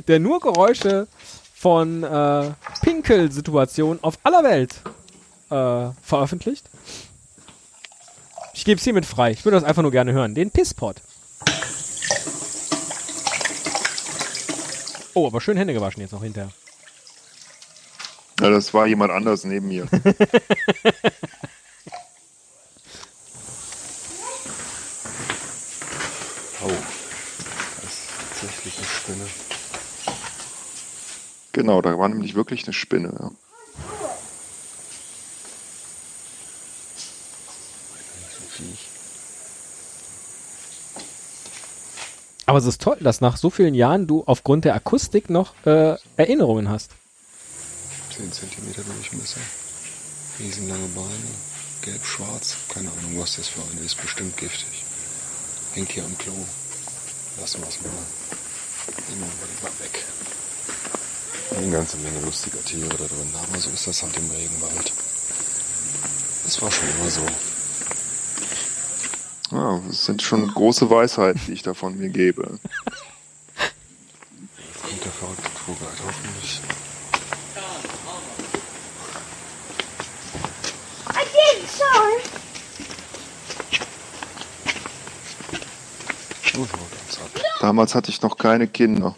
der 0.09 0.19
nur 0.19 0.41
Geräusche 0.41 1.07
von 1.55 2.03
äh, 2.03 2.51
Pinkelsituationen 2.83 4.03
auf 4.03 4.19
aller 4.23 4.43
Welt 4.45 4.81
äh, 5.51 5.91
veröffentlicht. 6.03 6.69
Ich 8.55 8.65
gebe 8.65 8.79
es 8.79 8.85
hiermit 8.85 9.07
frei. 9.07 9.31
Ich 9.33 9.45
würde 9.45 9.57
das 9.57 9.65
einfach 9.65 9.83
nur 9.83 9.91
gerne 9.91 10.13
hören. 10.13 10.35
Den 10.35 10.51
Pisspot. 10.51 10.97
Oh, 15.15 15.27
aber 15.27 15.41
schön 15.41 15.57
Hände 15.57 15.73
gewaschen 15.73 16.03
jetzt 16.03 16.13
noch 16.13 16.23
hinterher. 16.23 16.51
Ja, 18.41 18.51
das 18.51 18.75
war 18.75 18.87
jemand 18.87 19.13
anders 19.13 19.45
neben 19.45 19.69
mir. 19.69 19.87
Oh, 26.63 26.71
das 27.83 27.93
ist 27.93 28.09
tatsächlich 28.41 28.77
eine 28.79 28.87
Spinne. 28.87 29.27
Genau, 31.57 31.81
da 31.81 31.99
war 31.99 32.09
nämlich 32.09 32.35
wirklich 32.35 32.65
eine 32.65 32.75
Spinne. 32.75 33.13
Ja. 33.19 33.31
Aber 42.49 42.59
es 42.59 42.67
ist 42.67 42.81
toll, 42.81 42.99
dass 43.01 43.21
nach 43.21 43.37
so 43.37 43.51
vielen 43.51 43.75
Jahren 43.75 44.07
du 44.07 44.23
aufgrund 44.25 44.65
der 44.65 44.77
Akustik 44.77 45.31
noch 45.31 45.55
äh, 45.67 45.97
Erinnerungen 46.17 46.69
hast. 46.69 46.93
10 48.17 48.33
cm 48.33 48.73
Durchmesser. 48.75 49.41
Riesenlange 50.39 50.87
Beine. 50.95 51.09
Gelb-schwarz. 51.83 52.57
Keine 52.73 52.89
Ahnung, 52.91 53.21
was 53.21 53.37
das 53.37 53.49
für 53.49 53.63
eine 53.73 53.81
ist. 53.85 54.01
Bestimmt 54.01 54.37
giftig. 54.37 54.85
Hängt 55.73 55.91
hier 55.91 56.05
am 56.05 56.17
Klo. 56.19 56.35
Lassen 57.41 57.61
wir 57.61 57.69
es 57.69 57.81
mal. 57.83 57.91
Nehmen 59.09 59.21
wir 59.21 59.69
mal 59.69 59.79
weg. 59.81 60.05
Eine 61.57 61.71
ganze 61.71 61.97
Menge 61.97 62.21
lustiger 62.21 62.63
Tiere 62.63 62.89
da 62.91 62.97
drin. 62.97 63.33
Aber 63.35 63.59
so 63.59 63.71
ist 63.71 63.87
das 63.87 64.03
halt 64.03 64.15
im 64.19 64.31
Regenwald. 64.31 64.93
Das 66.45 66.61
war 66.61 66.71
schon 66.71 66.87
immer 67.01 67.11
so. 67.11 67.23
Ja, 69.53 69.81
das 69.87 70.05
sind 70.05 70.21
schon 70.23 70.47
große 70.49 70.91
Weisheiten, 70.91 71.41
die 71.47 71.53
ich 71.53 71.63
da 71.63 71.73
von 71.73 71.97
mir 71.97 72.11
gebe. 72.11 72.59
Jetzt 73.57 74.83
kommt 74.83 75.05
der 75.05 75.13
verrückte 75.13 75.51
Tourguide 75.65 76.03
hoffentlich. 76.07 76.61
I 81.09 81.25
did, 81.33 81.69
sorry. 81.71 82.21
Damals 87.61 87.95
hatte 87.95 88.11
ich 88.11 88.21
noch 88.21 88.37
keine 88.37 88.67
Kinder. 88.69 89.17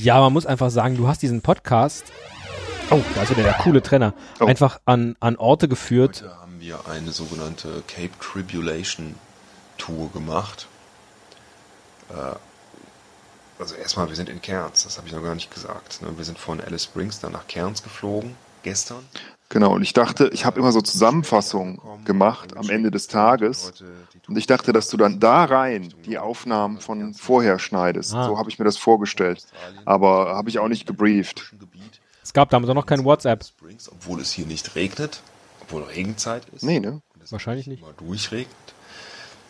Ja, 0.00 0.20
man 0.20 0.32
muss 0.32 0.46
einfach 0.46 0.70
sagen, 0.70 0.96
du 0.96 1.08
hast 1.08 1.22
diesen 1.22 1.40
Podcast, 1.40 2.04
oh, 2.90 3.00
da 3.14 3.22
ist 3.22 3.30
wieder 3.30 3.42
der 3.42 3.54
coole 3.54 3.82
Trenner, 3.82 4.14
Oh. 4.40 4.46
einfach 4.46 4.80
an, 4.84 5.16
an 5.20 5.36
Orte 5.36 5.66
geführt. 5.68 6.22
Heute 6.22 6.36
haben 6.40 6.60
wir 6.60 6.86
eine 6.88 7.10
sogenannte 7.10 7.82
Cape 7.88 8.10
Tribulation 8.20 9.14
Tour 9.76 10.10
gemacht. 10.12 10.66
Äh, 12.10 12.36
Also 13.60 13.74
erstmal, 13.74 14.08
wir 14.08 14.14
sind 14.14 14.28
in 14.28 14.40
Cairns, 14.40 14.84
das 14.84 14.98
habe 14.98 15.08
ich 15.08 15.12
noch 15.14 15.22
gar 15.22 15.34
nicht 15.34 15.52
gesagt. 15.52 16.00
ne? 16.02 16.16
Wir 16.16 16.24
sind 16.24 16.38
von 16.38 16.60
Alice 16.60 16.84
Springs 16.84 17.18
dann 17.18 17.32
nach 17.32 17.48
Cairns 17.48 17.82
geflogen, 17.82 18.36
gestern. 18.62 19.04
Genau, 19.50 19.74
und 19.74 19.82
ich 19.82 19.94
dachte, 19.94 20.28
ich 20.34 20.44
habe 20.44 20.60
immer 20.60 20.72
so 20.72 20.82
Zusammenfassungen 20.82 21.80
gemacht 22.04 22.56
am 22.56 22.68
Ende 22.68 22.90
des 22.90 23.06
Tages. 23.06 23.72
Und 24.28 24.36
ich 24.36 24.46
dachte, 24.46 24.74
dass 24.74 24.88
du 24.88 24.98
dann 24.98 25.20
da 25.20 25.44
rein 25.44 25.94
die 26.04 26.18
Aufnahmen 26.18 26.80
von 26.80 27.14
vorher 27.14 27.58
schneidest. 27.58 28.14
Ah. 28.14 28.26
So 28.26 28.38
habe 28.38 28.50
ich 28.50 28.58
mir 28.58 28.66
das 28.66 28.76
vorgestellt. 28.76 29.46
Aber 29.86 30.36
habe 30.36 30.50
ich 30.50 30.58
auch 30.58 30.68
nicht 30.68 30.86
gebrieft. 30.86 31.54
Es 32.22 32.34
gab 32.34 32.50
damals 32.50 32.68
auch 32.70 32.74
noch 32.74 32.84
kein 32.84 33.04
WhatsApp. 33.04 33.46
Obwohl 33.90 34.20
es 34.20 34.32
hier 34.32 34.44
nicht 34.44 34.74
regnet, 34.74 35.22
obwohl 35.62 35.84
Regenzeit 35.84 36.42
ist. 36.54 36.62
Nee, 36.62 36.78
ne? 36.78 37.00
Wahrscheinlich 37.30 37.66
nicht. 37.66 37.82
Immer 37.82 37.94
durchregnet. 37.94 38.54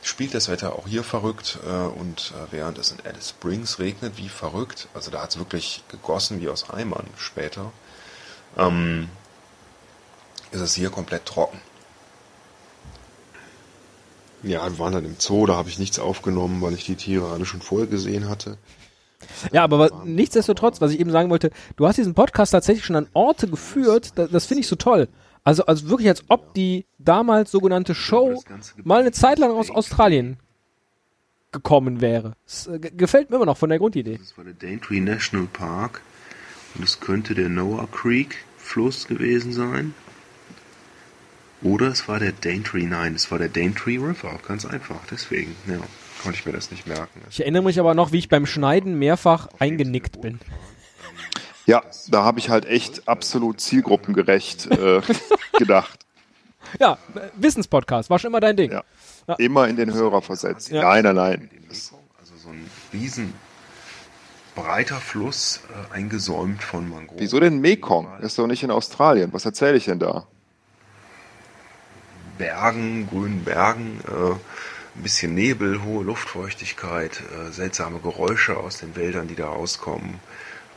Spielt 0.02 0.32
das 0.32 0.48
Wetter 0.48 0.74
auch 0.74 0.86
hier 0.86 1.02
verrückt 1.02 1.58
äh, 1.66 1.70
und 1.98 2.32
äh, 2.36 2.52
während 2.52 2.78
es 2.78 2.92
in 2.92 2.98
Alice 3.04 3.30
Springs 3.30 3.80
regnet, 3.80 4.16
wie 4.16 4.28
verrückt, 4.28 4.86
also 4.94 5.10
da 5.10 5.22
hat 5.22 5.30
es 5.30 5.38
wirklich 5.38 5.82
gegossen 5.88 6.40
wie 6.40 6.48
aus 6.48 6.70
Eimern 6.70 7.06
später, 7.16 7.72
ähm, 8.56 9.08
ist 10.50 10.60
es 10.60 10.74
hier 10.74 10.90
komplett 10.90 11.26
trocken. 11.26 11.58
Ja, 14.42 14.68
wir 14.70 14.78
waren 14.78 14.92
dann 14.92 15.04
im 15.04 15.16
Zoo, 15.18 15.46
da 15.46 15.56
habe 15.56 15.68
ich 15.68 15.78
nichts 15.78 15.98
aufgenommen, 15.98 16.62
weil 16.62 16.74
ich 16.74 16.84
die 16.84 16.94
Tiere 16.94 17.30
alle 17.32 17.44
schon 17.44 17.60
vorher 17.60 17.88
gesehen 17.88 18.28
hatte. 18.28 18.56
Ja, 19.52 19.64
aber 19.64 19.78
wa- 19.80 20.02
nichtsdestotrotz, 20.04 20.80
was 20.80 20.92
ich 20.92 21.00
eben 21.00 21.10
sagen 21.10 21.28
wollte, 21.28 21.50
du 21.76 21.86
hast 21.88 21.96
diesen 21.96 22.14
Podcast 22.14 22.52
tatsächlich 22.52 22.84
schon 22.84 22.94
an 22.94 23.08
Orte 23.14 23.48
geführt, 23.48 24.12
da, 24.14 24.28
das 24.28 24.46
finde 24.46 24.60
ich 24.60 24.68
so 24.68 24.76
toll. 24.76 25.08
Also, 25.42 25.66
also 25.66 25.88
wirklich, 25.90 26.08
als 26.08 26.22
ob 26.28 26.54
die 26.54 26.86
damals 26.98 27.50
sogenannte 27.50 27.94
Show 27.96 28.40
mal 28.84 29.00
eine 29.00 29.12
Zeit 29.12 29.38
lang 29.40 29.50
aus 29.50 29.70
Australien 29.70 30.38
gekommen 31.50 32.00
wäre. 32.00 32.34
Das 32.46 32.68
äh, 32.68 32.78
ge- 32.78 32.92
gefällt 32.96 33.30
mir 33.30 33.36
immer 33.36 33.46
noch 33.46 33.56
von 33.56 33.70
der 33.70 33.78
Grundidee. 33.78 34.18
Das 34.18 34.36
war 34.36 34.44
der 34.44 34.54
Daintree 34.54 35.00
National 35.00 35.46
Park 35.52 36.00
und 36.74 36.84
es 36.84 37.00
könnte 37.00 37.34
der 37.34 37.48
Noah 37.48 37.88
Creek 37.90 38.44
Fluss 38.56 39.06
gewesen 39.06 39.52
sein. 39.52 39.94
Oder 41.62 41.88
es 41.88 42.06
war 42.06 42.20
der 42.20 42.32
Daintree, 42.32 42.84
nein, 42.84 43.14
es 43.14 43.30
war 43.30 43.38
der 43.38 43.48
Daintree 43.48 43.96
River, 43.96 44.38
ganz 44.46 44.64
einfach, 44.64 45.00
deswegen, 45.10 45.56
ja, 45.66 45.78
konnte 46.22 46.38
ich 46.38 46.46
mir 46.46 46.52
das 46.52 46.70
nicht 46.70 46.86
merken. 46.86 47.20
Ich 47.30 47.40
erinnere 47.40 47.64
mich 47.64 47.80
aber 47.80 47.94
noch, 47.94 48.12
wie 48.12 48.18
ich 48.18 48.28
beim 48.28 48.46
Schneiden 48.46 48.98
mehrfach 48.98 49.48
eingenickt 49.58 50.20
bin. 50.20 50.38
Ja, 51.66 51.82
da 52.08 52.24
habe 52.24 52.38
ich 52.38 52.48
halt 52.48 52.64
echt 52.64 53.08
absolut 53.08 53.60
zielgruppengerecht 53.60 54.70
äh, 54.70 55.02
gedacht. 55.58 56.06
Ja, 56.80 56.98
Wissenspodcast, 57.36 58.08
war 58.08 58.18
schon 58.18 58.30
immer 58.30 58.40
dein 58.40 58.56
Ding. 58.56 58.70
Ja. 58.70 58.84
Immer 59.38 59.68
in 59.68 59.76
den 59.76 59.92
Hörer 59.92 60.22
versetzt. 60.22 60.70
Ja. 60.70 60.82
Nein, 60.82 61.04
nein, 61.04 61.16
nein. 61.16 61.50
Also 61.68 61.96
so 62.36 62.48
ein 62.48 62.70
riesen 62.92 63.34
breiter 64.62 65.00
Fluss, 65.00 65.60
äh, 65.70 65.94
eingesäumt 65.94 66.62
von 66.62 66.88
Mangroven. 66.88 67.20
wieso 67.20 67.40
denn 67.40 67.60
Mekong? 67.60 68.08
Ist 68.20 68.38
doch 68.38 68.46
nicht 68.46 68.62
in 68.62 68.70
Australien. 68.70 69.32
Was 69.32 69.44
erzähle 69.44 69.76
ich 69.76 69.84
denn 69.86 69.98
da? 69.98 70.26
Bergen, 72.38 73.08
grünen 73.08 73.44
Bergen, 73.44 74.00
äh, 74.06 74.32
ein 74.32 75.02
bisschen 75.02 75.34
Nebel, 75.34 75.82
hohe 75.82 76.04
Luftfeuchtigkeit, 76.04 77.20
äh, 77.20 77.52
seltsame 77.52 77.98
Geräusche 78.00 78.56
aus 78.56 78.78
den 78.78 78.96
Wäldern, 78.96 79.28
die 79.28 79.34
da 79.34 79.48
rauskommen, 79.48 80.14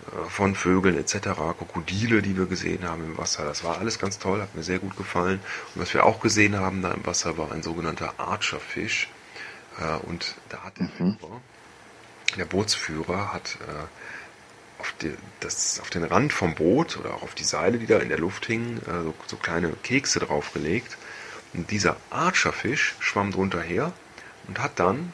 äh, 0.07 0.29
von 0.29 0.55
Vögeln 0.55 0.97
etc., 0.97 1.53
Krokodile, 1.57 2.21
die 2.21 2.38
wir 2.38 2.45
gesehen 2.45 2.88
haben 2.88 3.03
im 3.03 3.17
Wasser. 3.17 3.45
Das 3.45 3.63
war 3.63 3.79
alles 3.79 4.00
ganz 4.00 4.19
toll, 4.19 4.41
hat 4.41 4.55
mir 4.55 4.63
sehr 4.63 4.79
gut 4.79 4.97
gefallen. 4.97 5.39
Und 5.75 5.81
was 5.81 5.93
wir 5.93 6.05
auch 6.05 6.19
gesehen 6.19 6.59
haben 6.59 6.81
da 6.81 6.91
im 6.91 7.05
Wasser 7.05 7.38
war 7.38 7.51
ein 7.51 7.63
sogenannter 7.63 8.13
Archerfisch. 8.17 9.09
Äh, 9.79 10.07
und 10.07 10.35
da 10.50 10.63
hat 10.63 10.79
der 10.79 10.89
Führer, 10.89 11.41
der 12.39 12.45
Bootsführer 12.45 13.33
hat 13.33 13.57
äh, 13.67 14.81
auf, 14.81 14.93
die, 15.01 15.13
das, 15.39 15.79
auf 15.79 15.89
den 15.89 16.03
Rand 16.03 16.33
vom 16.33 16.55
Boot 16.55 16.97
oder 16.97 17.15
auch 17.15 17.23
auf 17.23 17.35
die 17.35 17.43
Seile, 17.43 17.77
die 17.77 17.88
da 17.88 18.00
in 18.00 18.09
der 18.09 18.19
Luft 18.19 18.45
hingen, 18.45 18.77
äh, 18.79 19.03
so, 19.03 19.13
so 19.27 19.38
kleine 19.38 19.71
Kekse 19.83 20.19
draufgelegt. 20.19 20.97
Und 21.53 21.69
dieser 21.71 21.97
Archerfisch 22.09 22.95
schwamm 23.00 23.31
drunter 23.31 23.61
her 23.61 23.91
und 24.47 24.59
hat 24.59 24.79
dann 24.79 25.13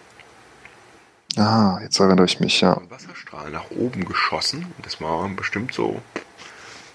Ah, 1.38 1.80
jetzt 1.84 2.00
erinnere 2.00 2.26
ich 2.26 2.40
mich, 2.40 2.62
ja. 2.62 2.76
einen 2.76 2.90
Wasserstrahl 2.90 3.52
nach 3.52 3.70
oben 3.70 4.06
geschossen. 4.06 4.74
Und 4.76 4.86
das 4.86 5.00
war 5.02 5.28
bestimmt 5.30 5.72
so 5.74 6.02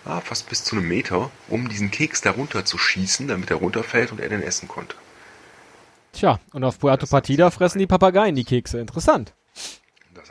ah, 0.04 0.20
fast 0.20 0.48
bis 0.48 0.64
zu 0.64 0.76
einem 0.76 0.88
Meter, 0.88 1.30
um 1.48 1.68
diesen 1.68 1.92
Keks 1.92 2.22
darunter 2.22 2.64
zu 2.64 2.76
schießen, 2.76 3.28
damit 3.28 3.50
er 3.50 3.58
runterfällt 3.58 4.11
und 4.11 4.20
er 4.20 4.28
den 4.28 4.42
essen 4.42 4.66
konnte. 4.66 4.96
Tja, 6.12 6.40
und 6.52 6.64
auf 6.64 6.78
Puerto 6.78 7.06
Partida 7.06 7.50
fressen 7.50 7.78
die 7.78 7.87
Papageien 7.87 8.35
die 8.35 8.44
Kekse. 8.44 8.80
Interessant. 8.80 9.32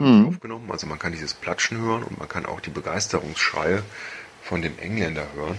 Ich 0.03 0.27
aufgenommen. 0.27 0.71
Also 0.71 0.87
man 0.87 0.99
kann 0.99 1.11
dieses 1.11 1.33
Platschen 1.33 1.77
hören 1.77 2.03
und 2.03 2.17
man 2.17 2.27
kann 2.27 2.45
auch 2.45 2.59
die 2.59 2.69
Begeisterungsschreie 2.69 3.83
von 4.43 4.61
dem 4.61 4.77
Engländer 4.79 5.25
hören. 5.35 5.57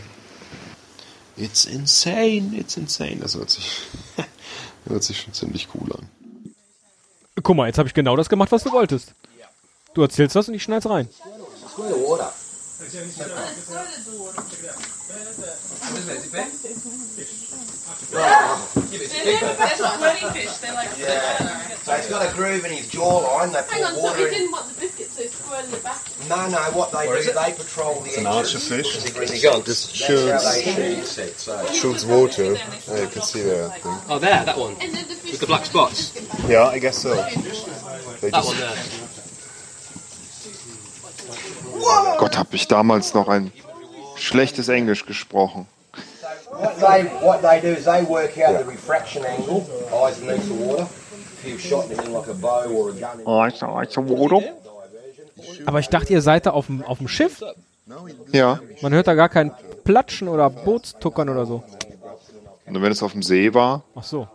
It's 1.36 1.64
insane, 1.64 2.50
it's 2.54 2.76
insane. 2.76 3.16
Das 3.20 3.34
hört 3.36 3.50
sich, 3.50 3.82
hört 4.86 5.02
sich 5.02 5.20
schon 5.20 5.32
ziemlich 5.32 5.68
cool 5.74 5.92
an. 5.92 6.08
Guck 7.42 7.56
mal, 7.56 7.66
jetzt 7.66 7.78
habe 7.78 7.88
ich 7.88 7.94
genau 7.94 8.16
das 8.16 8.28
gemacht, 8.28 8.52
was 8.52 8.64
du 8.64 8.72
wolltest. 8.72 9.14
Du 9.94 10.02
erzählst 10.02 10.36
was 10.36 10.48
und 10.48 10.54
ich 10.54 10.62
schneid's 10.62 10.88
rein. 10.88 11.08
So 21.84 21.96
he's 21.96 22.06
got 22.08 22.30
a 22.30 22.34
groove 22.34 22.64
in 22.64 22.72
his 22.72 22.86
jawline. 22.88 23.52
They 23.52 23.62
Hang 23.74 23.84
on, 23.84 23.94
pour 23.94 24.02
so 24.02 24.08
water 24.10 24.18
he 24.18 24.24
in. 24.24 24.30
didn't 24.30 24.52
want 24.52 24.68
the 24.72 24.80
biscuits, 24.80 25.16
so 25.16 25.22
he 25.22 25.64
in 25.64 25.70
the 25.70 25.76
back. 25.78 26.00
No, 26.28 26.48
no. 26.48 26.58
What 26.78 26.92
they 26.92 27.06
do, 27.06 27.12
is 27.14 27.26
they 27.26 27.52
patrol 27.52 28.00
the 28.00 28.14
an 28.20 28.26
edges. 28.26 28.54
archerfish. 28.54 29.64
This 29.64 29.90
shoots- 29.90 30.24
That's 30.24 30.44
how 30.44 30.52
they 30.52 30.62
shoot 31.04 31.18
it. 31.18 31.38
So 31.38 31.66
Shoots 31.72 32.04
water. 32.04 32.54
Yeah, 32.54 33.00
you 33.02 33.08
can 33.08 33.22
see 33.22 33.42
that 33.42 33.80
thing. 33.82 33.98
Oh, 34.08 34.18
there, 34.18 34.44
that 34.44 34.56
one. 34.58 34.76
And 34.80 34.94
then 34.94 35.08
the 35.08 35.14
fish 35.14 35.32
With 35.32 35.40
the 35.40 35.46
black 35.46 35.64
spots. 35.66 36.12
Yeah, 36.48 36.64
I 36.68 36.78
guess 36.78 36.98
so. 36.98 37.14
They 37.14 38.30
That 38.30 38.34
just 38.34 38.48
one 38.48 38.58
there. 38.58 39.01
Gott, 42.18 42.38
habe 42.38 42.56
ich 42.56 42.68
damals 42.68 43.14
noch 43.14 43.28
ein 43.28 43.52
schlechtes 44.16 44.68
Englisch 44.68 45.06
gesprochen. 45.06 45.66
what 46.52 46.78
they 46.78 47.04
what 47.22 47.40
they 47.42 47.60
do 47.60 47.68
is 47.68 47.84
they 47.84 48.02
work 48.02 48.36
out 48.38 48.58
the 48.58 48.64
refraction 48.64 49.24
angle, 49.24 49.64
eyes 49.92 50.18
beneath 50.18 50.44
the 50.44 50.54
water. 50.54 50.82
If 50.82 51.44
you've 51.48 51.60
shot 51.60 51.86
anything 51.86 52.12
like 52.12 52.28
a 52.28 52.34
bow 52.34 52.70
or 52.70 52.90
a 52.90 52.92
gun. 52.92 53.20
In 53.20 53.26
Aber 55.66 55.80
ich 55.80 55.88
dachte, 55.88 56.12
ihr 56.12 56.22
seid 56.22 56.46
da 56.46 56.50
auf 56.50 56.66
dem, 56.66 56.84
auf 56.84 56.98
dem 56.98 57.08
Schiff. 57.08 57.42
Ja. 58.30 58.60
Man 58.80 58.92
hört 58.92 59.08
da 59.08 59.14
gar 59.14 59.28
kein 59.28 59.50
Platschen 59.82 60.28
oder 60.28 60.48
Bootstuckern 60.50 61.28
oder 61.28 61.46
so. 61.46 61.64
Und 62.66 62.80
wenn 62.80 62.92
es 62.92 63.02
auf 63.02 63.10
dem 63.12 63.22
See 63.22 63.52
war, 63.52 63.82
Ach 63.96 64.04
so, 64.04 64.28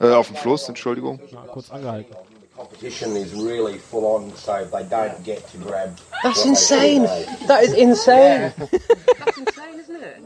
äh, 0.00 0.12
auf 0.12 0.26
dem 0.28 0.36
Fluss, 0.36 0.68
Entschuldigung. 0.68 1.18
na, 1.32 1.40
kurz 1.50 1.70
angehalten. 1.70 2.14
Competition 2.60 3.16
is 3.16 3.32
really 3.32 3.78
full 3.78 4.04
on, 4.14 4.36
so 4.36 4.64
they 4.66 4.84
don't 4.84 5.24
get 5.24 5.48
to 5.48 5.56
grab. 5.56 5.98
That's 6.22 6.44
insane. 6.44 7.04
That 7.46 7.64
is 7.64 7.72
insane. 7.72 8.52
That's 9.18 9.38
insane, 9.38 9.80
isn't 9.80 10.02
it? 10.02 10.22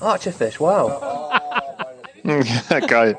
Archerfish, 0.00 0.60
wow. 0.60 0.86
geil. 2.86 3.14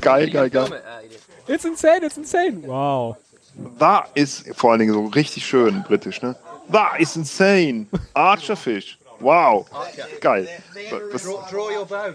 Geil, 0.00 0.30
geil, 0.30 0.48
geil. 0.50 0.82
It's 1.48 1.64
insane, 1.64 2.04
it's 2.04 2.18
insane. 2.18 2.62
Wow. 2.62 3.16
Da 3.78 4.06
ist 4.14 4.54
vor 4.54 4.70
allen 4.70 4.80
Dingen 4.80 4.94
so 4.94 5.06
richtig 5.06 5.46
schön 5.46 5.82
britisch, 5.82 6.20
ne? 6.22 6.36
Da 6.68 6.96
ist 6.96 7.16
insane. 7.16 7.86
Archerfish. 8.12 8.98
Wow. 9.20 9.66
Geil. 10.20 10.46
Was, 11.12 11.22
Draw 11.50 11.70
your 11.70 11.86
bow. 11.86 12.14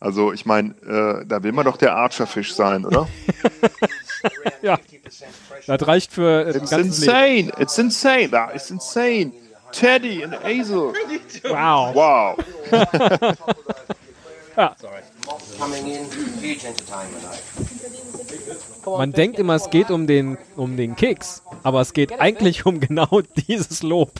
Also 0.00 0.32
ich 0.32 0.46
meine, 0.46 0.70
äh, 0.82 1.24
da 1.26 1.42
will 1.42 1.52
man 1.52 1.64
doch 1.64 1.76
der 1.76 1.94
Archerfish 1.96 2.54
sein, 2.54 2.84
oder? 2.84 3.08
Ja. 4.62 4.78
Das 5.66 5.86
reicht 5.86 6.12
für 6.12 6.46
äh, 6.46 6.52
den 6.52 6.62
It's 6.62 6.70
ganzen 6.70 7.04
Leben. 7.04 7.48
insane. 7.48 7.62
It's 7.62 7.78
insane. 7.78 8.28
Da 8.28 8.50
ist 8.50 8.70
insane. 8.70 9.32
Teddy 9.72 10.24
and 10.24 10.34
Hazel. 10.42 10.92
Wow. 11.44 11.94
Wow. 11.94 12.36
Eh? 14.58 14.68
Man 18.86 19.12
denkt 19.12 19.38
immer, 19.38 19.54
es 19.54 19.68
geht 19.68 19.90
um 19.90 20.06
den, 20.06 20.38
um 20.56 20.78
den 20.78 20.96
Keks, 20.96 21.42
aber 21.62 21.82
es 21.82 21.92
geht 21.92 22.20
eigentlich 22.20 22.64
um 22.64 22.80
genau 22.80 23.20
dieses 23.48 23.82
Lob. 23.82 24.12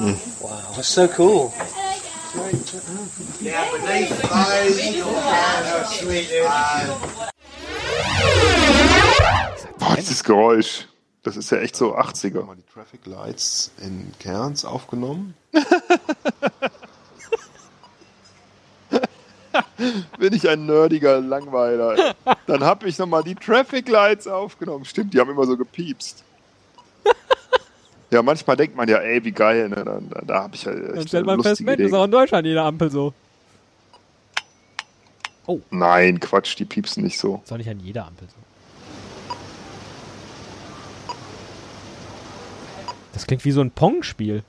Wow, 0.00 0.74
that's 0.74 0.92
so 0.92 1.08
cool. 1.16 1.52
Boah, 9.78 9.96
dieses 9.96 10.24
Geräusch. 10.24 10.88
Das 11.22 11.36
ist 11.36 11.50
ja 11.50 11.58
echt 11.58 11.76
so 11.76 11.94
80er. 11.96 12.44
mal 12.44 12.56
die 12.56 12.64
Traffic 12.72 13.04
Lights 13.06 13.70
in 13.80 14.12
Cairns 14.18 14.64
aufgenommen. 14.64 15.34
Bin 20.18 20.32
ich 20.32 20.48
ein 20.48 20.64
nerdiger 20.66 21.20
Langweiler. 21.20 22.14
Dann 22.46 22.64
habe 22.64 22.88
ich 22.88 22.96
nochmal 22.98 23.22
die 23.22 23.34
Traffic 23.34 23.88
Lights 23.88 24.26
aufgenommen. 24.26 24.86
Stimmt, 24.86 25.12
die 25.12 25.20
haben 25.20 25.30
immer 25.30 25.46
so 25.46 25.56
gepiepst. 25.56 26.24
Ja, 28.12 28.22
manchmal 28.22 28.56
denkt 28.58 28.76
man 28.76 28.86
ja, 28.90 28.98
ey, 28.98 29.24
wie 29.24 29.32
geil, 29.32 29.70
ne? 29.70 29.76
Da, 29.76 29.98
da, 30.10 30.20
da 30.20 30.42
habe 30.42 30.54
ich 30.54 30.64
ja 30.64 30.74
Dann 30.74 31.08
stellt 31.08 31.24
man 31.24 31.42
fest, 31.42 31.62
Mensch, 31.62 31.80
ist 31.80 31.94
auch 31.94 32.04
in 32.04 32.10
Deutschland 32.10 32.46
jede 32.46 32.60
Ampel 32.60 32.90
so. 32.90 33.14
Nein, 35.70 36.20
Quatsch, 36.20 36.58
die 36.58 36.66
piepsen 36.66 37.02
nicht 37.02 37.18
so. 37.18 37.40
Ist 37.42 37.52
auch 37.52 37.56
nicht 37.56 37.70
an 37.70 37.80
jeder 37.80 38.06
Ampel 38.06 38.28
so. 38.28 39.34
Das 43.14 43.26
klingt 43.26 43.44
wie 43.46 43.50
so 43.50 43.62
ein 43.62 43.70
Pong-Spiel. 43.70 44.44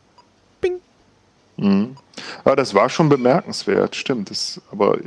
Mhm. 1.56 1.96
Ja, 2.46 2.56
das 2.56 2.74
war 2.74 2.90
schon 2.90 3.08
bemerkenswert, 3.08 3.96
stimmt. 3.96 4.30
Das, 4.30 4.60
aber 4.72 4.98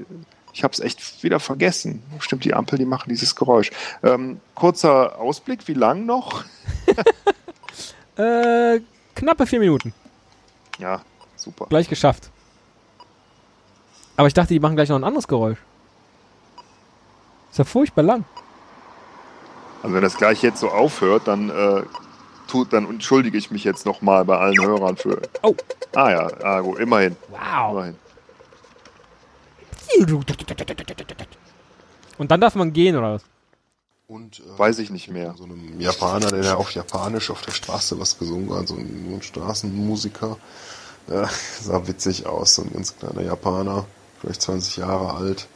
ich 0.55 0.65
habe 0.65 0.73
es 0.73 0.81
echt 0.81 1.23
wieder 1.23 1.41
vergessen. 1.41 2.03
Stimmt, 2.21 2.45
die 2.45 2.55
Ampel, 2.55 2.79
die 2.79 2.87
machen 2.87 3.11
dieses 3.11 3.37
Geräusch. 3.37 3.71
Ähm, 4.03 4.41
kurzer 4.55 5.19
Ausblick, 5.19 5.69
wie 5.69 5.75
lang 5.75 6.07
noch? 6.07 6.45
Äh, 8.17 8.81
knappe 9.15 9.47
vier 9.47 9.61
Minuten. 9.61 9.93
Ja, 10.79 11.03
super. 11.37 11.67
Gleich 11.69 11.89
geschafft. 11.89 12.31
Aber 14.17 14.29
ich 14.29 14.35
dachte, 14.35 14.55
die 14.55 14.61
machen 14.61 14.77
gleich 14.77 14.89
noch 14.89 14.97
ein 14.97 15.05
anderes 15.05 15.29
Geräusch. 15.29 15.59
Ist 17.51 17.59
ja 17.59 17.65
furchtbar 17.65 18.03
lang. 18.03 18.25
Also 19.83 19.95
wenn 19.95 20.03
das 20.03 20.17
gleich 20.17 20.43
jetzt 20.43 20.61
so 20.61 20.71
aufhört, 20.71 21.29
dann 21.29 21.51
äh, 21.51 21.83
tut, 22.49 22.73
dann 22.73 22.89
entschuldige 22.89 23.37
ich 23.37 23.51
mich 23.51 23.65
jetzt 23.65 23.85
nochmal 23.85 24.25
bei 24.25 24.39
allen 24.39 24.61
Hörern 24.61 24.97
für. 24.97 25.21
Oh. 25.43 25.55
Ah 25.95 26.11
ja, 26.11 26.31
ah, 26.43 26.61
gut, 26.61 26.79
immerhin. 26.79 27.17
Wow. 27.29 27.73
Immerhin. 27.73 27.97
Und 32.19 32.31
dann 32.31 32.41
darf 32.41 32.55
man 32.55 32.73
gehen, 32.73 32.97
oder 32.97 33.15
was? 33.15 33.25
Und 34.09 34.41
äh, 34.41 34.59
Weiß 34.59 34.79
ich 34.79 34.91
nicht 34.91 35.09
mehr. 35.09 35.35
so 35.37 35.45
einem 35.45 35.81
Japaner, 35.81 36.31
der 36.31 36.43
da 36.43 36.55
auf 36.55 36.71
Japanisch 36.71 37.31
auf 37.31 37.43
der 37.43 37.51
Straße 37.53 37.99
was 37.99 38.19
gesungen 38.19 38.55
hat, 38.55 38.69
so 38.69 38.77
ein, 38.77 39.07
so 39.09 39.15
ein 39.17 39.23
Straßenmusiker. 39.23 40.39
Ja, 41.09 41.29
sah 41.61 41.87
witzig 41.89 42.27
aus, 42.27 42.55
so 42.55 42.63
ein 42.63 42.73
ganz 42.73 42.97
kleiner 42.97 43.23
Japaner, 43.23 43.85
vielleicht 44.21 44.43
20 44.43 44.77
Jahre 44.77 45.15
alt, 45.15 45.49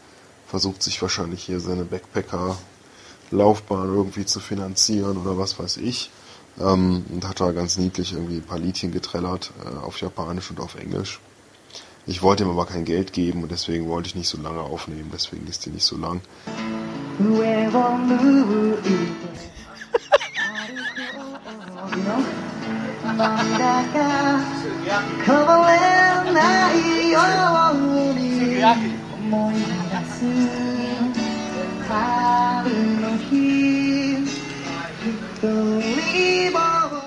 versucht 0.48 0.82
sich 0.82 1.00
wahrscheinlich 1.00 1.44
hier 1.44 1.60
seine 1.60 1.84
Backpacker-Laufbahn 1.84 3.94
irgendwie 3.94 4.26
zu 4.26 4.40
finanzieren 4.40 5.16
oder 5.16 5.38
was 5.38 5.60
weiß 5.60 5.76
ich. 5.76 6.10
Ähm, 6.58 7.04
und 7.08 7.28
hat 7.28 7.40
da 7.40 7.52
ganz 7.52 7.78
niedlich 7.78 8.12
irgendwie 8.12 8.38
ein 8.38 8.46
paar 8.46 8.58
Liedchen 8.58 8.90
getrellert 8.90 9.52
äh, 9.64 9.76
auf 9.78 10.00
Japanisch 10.00 10.50
und 10.50 10.58
auf 10.58 10.74
Englisch. 10.74 11.20
Ich 12.06 12.22
wollte 12.22 12.42
ihm 12.42 12.50
aber 12.50 12.66
kein 12.66 12.84
Geld 12.84 13.12
geben 13.12 13.44
und 13.44 13.52
deswegen 13.52 13.88
wollte 13.88 14.08
ich 14.08 14.16
nicht 14.16 14.28
so 14.28 14.40
lange 14.40 14.60
aufnehmen, 14.60 15.10
deswegen 15.12 15.46
ist 15.46 15.66
die 15.66 15.70
nicht 15.70 15.84
so 15.84 15.96
lang. 15.96 16.20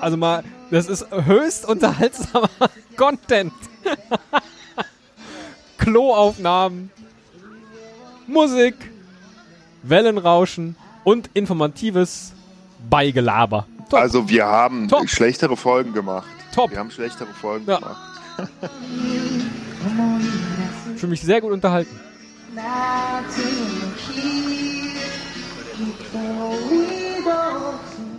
Also 0.00 0.16
mal, 0.16 0.44
das 0.70 0.86
ist 0.86 1.06
höchst 1.10 1.66
unterhaltsamer 1.66 2.50
Content. 2.96 3.52
Kloaufnahmen, 5.78 6.90
Musik, 8.26 8.93
Wellenrauschen 9.88 10.76
und 11.04 11.30
informatives 11.34 12.32
Beigelaber. 12.90 13.66
Top. 13.90 14.00
Also 14.00 14.28
wir 14.28 14.46
haben 14.46 14.88
Top. 14.88 15.08
schlechtere 15.08 15.56
Folgen 15.56 15.92
gemacht. 15.92 16.26
Top. 16.54 16.70
Wir 16.70 16.78
haben 16.78 16.90
schlechtere 16.90 17.28
Folgen 17.40 17.66
Ja. 17.68 17.78
gemacht. 17.78 18.20
Ich 20.94 21.00
fühle 21.00 21.10
mich 21.10 21.20
sehr 21.22 21.40
gut 21.42 21.52
unterhalten. 21.52 22.00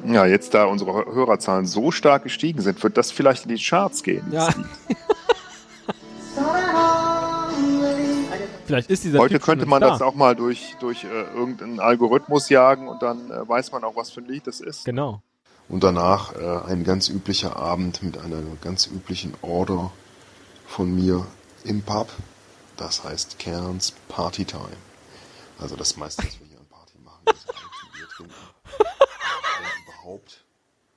Ja, 0.07 0.25
jetzt 0.25 0.53
da 0.53 0.65
unsere 0.65 0.91
Hö- 0.91 1.13
Hörerzahlen 1.15 1.65
so 1.65 1.91
stark 1.91 2.23
gestiegen 2.23 2.61
sind, 2.61 2.81
wird 2.83 2.95
das 2.97 3.11
vielleicht 3.11 3.45
in 3.45 3.55
die 3.55 3.61
Charts 3.61 4.03
gehen. 4.03 4.25
Ja. 4.31 4.49
Vielleicht 8.65 8.89
ist 8.89 9.03
dieser 9.03 9.19
Heute 9.19 9.35
Typ 9.35 9.43
könnte 9.43 9.65
man 9.65 9.79
Star. 9.81 9.91
das 9.91 10.01
auch 10.01 10.15
mal 10.15 10.35
durch, 10.35 10.75
durch 10.79 11.03
äh, 11.03 11.07
irgendeinen 11.07 11.79
Algorithmus 11.79 12.49
jagen 12.49 12.87
und 12.87 13.01
dann 13.01 13.29
äh, 13.29 13.47
weiß 13.47 13.71
man 13.71 13.83
auch, 13.83 13.95
was 13.95 14.09
für 14.11 14.21
ein 14.21 14.27
Lied 14.27 14.47
das 14.47 14.59
ist. 14.59 14.85
Genau. 14.85 15.21
Und 15.69 15.83
danach 15.83 16.35
äh, 16.35 16.71
ein 16.71 16.83
ganz 16.83 17.09
üblicher 17.09 17.55
Abend 17.55 18.03
mit 18.03 18.17
einer 18.17 18.41
ganz 18.61 18.87
üblichen 18.87 19.33
Order 19.41 19.91
von 20.67 20.93
mir 20.93 21.25
im 21.63 21.81
Pub. 21.83 22.09
Das 22.77 23.03
heißt 23.03 23.39
Kerns 23.39 23.91
Party 24.09 24.45
Time. 24.45 24.77
Also 25.59 25.75
das 25.75 25.95
meiste, 25.95 26.23
was 26.23 26.39
wir 26.39 26.47
hier 26.47 26.59
an 26.59 26.65
Party 26.65 26.97
machen, 27.03 27.21
ist 27.27 27.49
eigentlich 27.49 27.93
Bier 27.93 28.07
trinken. 28.09 28.33
Überhaupt. 29.87 30.43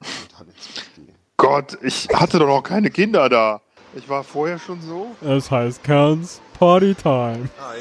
Und 0.00 0.38
dann 0.38 0.48
ins 0.48 0.68
Bett 0.68 0.94
gehen. 0.96 1.14
Gott, 1.36 1.78
ich 1.82 2.08
hatte 2.12 2.38
doch 2.38 2.48
noch 2.48 2.62
keine 2.62 2.90
Kinder 2.90 3.28
da. 3.28 3.60
Ich 3.94 4.08
war 4.08 4.22
vorher 4.22 4.58
schon 4.58 4.80
so. 4.80 5.16
Es 5.26 5.50
heißt 5.50 5.82
Kerns 5.82 6.40
Party 6.58 6.94
Time. 6.94 7.48
Hi. 7.58 7.78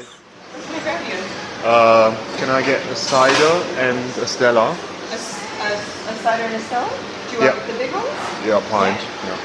Uh, 1.64 2.12
can 2.38 2.48
I 2.50 2.62
get 2.64 2.80
a 2.90 2.96
cider 2.96 3.60
and 3.80 3.98
a 4.22 4.26
Stella? 4.26 4.70
A, 4.70 4.72
a- 4.72 6.10
a 6.12 6.16
cider 6.22 6.44
and 6.44 6.54
a 6.54 6.60
Stella? 6.60 6.86
Do 7.30 7.36
you 7.36 7.42
Yeah. 7.44 7.52
want 7.54 7.66
the 7.66 7.72
big 7.78 7.92
ones? 7.92 8.06
Yeah, 8.46 8.60
pint. 8.70 8.98
Yeah. 9.26 9.36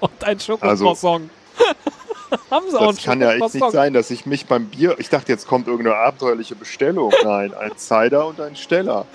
Und 0.00 0.24
ein 0.24 0.40
Schokocroissant. 0.40 1.30
Haben 2.50 2.70
sie 2.70 2.78
auch 2.78 2.92
Das 2.94 3.02
kann 3.04 3.20
ja 3.20 3.32
echt 3.32 3.54
nicht 3.54 3.70
sein, 3.70 3.92
dass 3.92 4.10
ich 4.10 4.26
mich 4.26 4.46
beim 4.46 4.66
Bier. 4.66 4.96
Ich 4.98 5.08
dachte, 5.08 5.32
jetzt 5.32 5.46
kommt 5.46 5.66
irgendeine 5.68 5.96
abenteuerliche 5.96 6.54
Bestellung. 6.54 7.12
Nein, 7.24 7.54
ein 7.54 7.72
Cider 7.76 8.26
und 8.26 8.40
ein 8.40 8.56
Steller. 8.56 9.06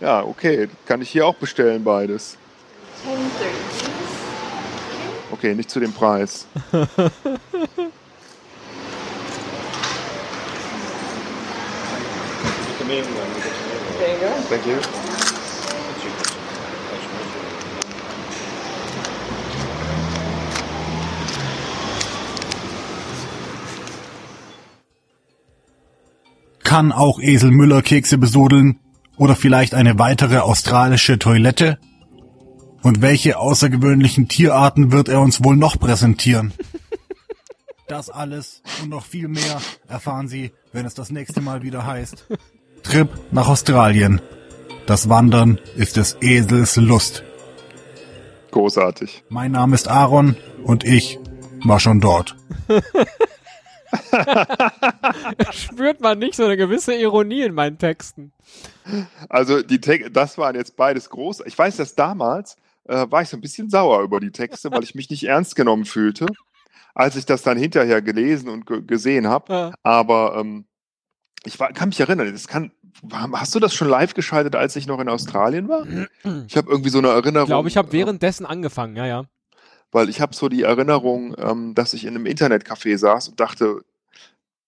Ja, 0.00 0.22
okay. 0.22 0.68
Kann 0.86 1.02
ich 1.02 1.10
hier 1.10 1.26
auch 1.26 1.34
bestellen, 1.34 1.84
beides. 1.84 2.36
10.30. 3.06 3.16
Okay, 5.32 5.54
nicht 5.54 5.70
zu 5.70 5.80
dem 5.80 5.92
Preis. 5.92 6.46
Thank 14.50 14.66
you. 14.66 15.09
Kann 26.70 26.92
auch 26.92 27.20
Esel 27.20 27.50
Müller 27.50 27.82
Kekse 27.82 28.16
besudeln? 28.16 28.78
Oder 29.16 29.34
vielleicht 29.34 29.74
eine 29.74 29.98
weitere 29.98 30.38
australische 30.38 31.18
Toilette? 31.18 31.80
Und 32.80 33.02
welche 33.02 33.40
außergewöhnlichen 33.40 34.28
Tierarten 34.28 34.92
wird 34.92 35.08
er 35.08 35.20
uns 35.20 35.42
wohl 35.42 35.56
noch 35.56 35.80
präsentieren? 35.80 36.54
Das 37.88 38.08
alles 38.08 38.62
und 38.80 38.90
noch 38.90 39.04
viel 39.04 39.26
mehr 39.26 39.60
erfahren 39.88 40.28
Sie, 40.28 40.52
wenn 40.72 40.86
es 40.86 40.94
das 40.94 41.10
nächste 41.10 41.40
Mal 41.40 41.64
wieder 41.64 41.84
heißt. 41.84 42.28
Trip 42.84 43.08
nach 43.32 43.48
Australien. 43.48 44.20
Das 44.86 45.08
Wandern 45.08 45.58
ist 45.74 45.96
des 45.96 46.18
Esels 46.20 46.76
Lust. 46.76 47.24
Großartig. 48.52 49.24
Mein 49.28 49.50
Name 49.50 49.74
ist 49.74 49.88
Aaron 49.88 50.36
und 50.62 50.84
ich 50.84 51.18
war 51.64 51.80
schon 51.80 52.00
dort. 52.00 52.36
Spürt 55.52 56.00
man 56.00 56.18
nicht 56.18 56.34
so 56.34 56.44
eine 56.44 56.56
gewisse 56.56 56.94
Ironie 56.94 57.42
in 57.42 57.54
meinen 57.54 57.78
Texten. 57.78 58.32
Also 59.28 59.62
die 59.62 59.80
Te 59.80 60.10
das 60.10 60.38
waren 60.38 60.56
jetzt 60.56 60.76
beides 60.76 61.10
groß. 61.10 61.42
Ich 61.46 61.56
weiß, 61.58 61.76
dass 61.76 61.94
damals 61.94 62.56
äh, 62.84 63.06
war 63.10 63.22
ich 63.22 63.28
so 63.28 63.36
ein 63.36 63.40
bisschen 63.40 63.70
sauer 63.70 64.02
über 64.02 64.20
die 64.20 64.32
Texte, 64.32 64.70
weil 64.70 64.82
ich 64.82 64.94
mich 64.94 65.10
nicht 65.10 65.24
ernst 65.24 65.56
genommen 65.56 65.84
fühlte, 65.84 66.26
als 66.94 67.16
ich 67.16 67.26
das 67.26 67.42
dann 67.42 67.58
hinterher 67.58 68.02
gelesen 68.02 68.48
und 68.48 68.66
ge 68.66 68.82
gesehen 68.82 69.28
habe. 69.28 69.52
Ja. 69.52 69.72
Aber 69.82 70.36
ähm, 70.38 70.66
ich 71.44 71.58
war, 71.58 71.72
kann 71.72 71.88
mich 71.88 72.00
erinnern, 72.00 72.30
das 72.32 72.48
kann, 72.48 72.72
hast 73.32 73.54
du 73.54 73.60
das 73.60 73.74
schon 73.74 73.88
live 73.88 74.14
geschaltet, 74.14 74.56
als 74.56 74.76
ich 74.76 74.86
noch 74.86 75.00
in 75.00 75.08
Australien 75.08 75.68
war? 75.68 75.86
Ich 76.46 76.56
habe 76.56 76.70
irgendwie 76.70 76.90
so 76.90 76.98
eine 76.98 77.08
Erinnerung. 77.08 77.44
Ich 77.44 77.50
glaube, 77.50 77.68
ich 77.68 77.76
habe 77.76 77.88
äh, 77.88 77.92
währenddessen 77.92 78.44
angefangen, 78.44 78.96
ja, 78.96 79.06
ja. 79.06 79.24
Weil 79.92 80.08
ich 80.08 80.20
habe 80.20 80.34
so 80.34 80.48
die 80.48 80.62
Erinnerung, 80.62 81.34
ähm, 81.38 81.74
dass 81.74 81.94
ich 81.94 82.04
in 82.04 82.14
einem 82.14 82.26
Internetcafé 82.26 82.96
saß 82.96 83.28
und 83.28 83.40
dachte, 83.40 83.82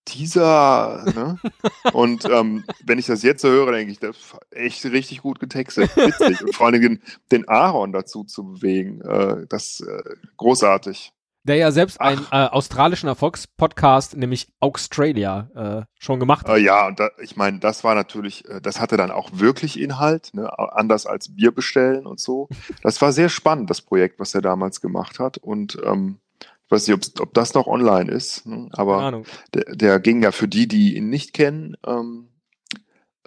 dieser, 0.09 1.05
ne? 1.15 1.39
Und 1.93 2.25
ähm, 2.25 2.65
wenn 2.83 2.99
ich 2.99 3.05
das 3.05 3.23
jetzt 3.23 3.41
so 3.41 3.47
höre, 3.47 3.71
denke 3.71 3.91
ich, 3.91 3.99
das 3.99 4.17
ist 4.17 4.35
echt 4.51 4.85
richtig 4.85 5.21
gut 5.21 5.39
getextet, 5.39 5.95
witzig. 5.95 6.41
Und 6.41 6.55
vor 6.55 6.65
allen 6.67 6.81
Dingen 6.81 7.01
den 7.31 7.47
Aaron 7.47 7.93
dazu 7.93 8.23
zu 8.23 8.43
bewegen, 8.43 9.01
äh, 9.01 9.45
das 9.47 9.79
äh, 9.81 10.15
großartig. 10.37 11.13
Der 11.45 11.57
ja 11.57 11.71
selbst 11.71 11.99
einen 11.99 12.25
äh, 12.31 12.45
australischen 12.45 13.09
Erfolgspodcast, 13.09 14.15
nämlich 14.15 14.47
Australia, 14.61 15.49
äh, 15.55 15.85
schon 15.99 16.19
gemacht 16.19 16.47
hat. 16.47 16.57
Äh, 16.57 16.61
ja, 16.61 16.87
und 16.87 16.99
da, 16.99 17.09
ich 17.21 17.35
meine, 17.35 17.59
das 17.59 17.83
war 17.83 17.95
natürlich, 17.95 18.47
äh, 18.47 18.61
das 18.61 18.79
hatte 18.79 18.95
dann 18.95 19.11
auch 19.11 19.29
wirklich 19.33 19.79
Inhalt, 19.79 20.29
ne? 20.33 20.49
anders 20.57 21.05
als 21.05 21.35
Bier 21.35 21.51
bestellen 21.51 22.05
und 22.05 22.19
so. 22.19 22.47
Das 22.81 23.01
war 23.01 23.11
sehr 23.11 23.27
spannend, 23.27 23.69
das 23.69 23.81
Projekt, 23.81 24.19
was 24.19 24.33
er 24.33 24.41
damals 24.41 24.79
gemacht 24.79 25.19
hat. 25.19 25.37
Und 25.37 25.77
ähm, 25.83 26.19
ich 26.39 26.71
weiß 26.71 26.87
nicht, 26.87 27.19
ob 27.19 27.33
das 27.33 27.53
noch 27.53 27.67
online 27.67 28.09
ist, 28.09 28.45
ne? 28.45 28.69
Aber 28.71 29.23
der, 29.53 29.75
der 29.75 29.99
ging 29.99 30.23
ja 30.23 30.31
für 30.31 30.47
die, 30.47 30.67
die 30.67 30.95
ihn 30.95 31.09
nicht 31.09 31.33
kennen, 31.33 31.75
ähm, 31.85 32.29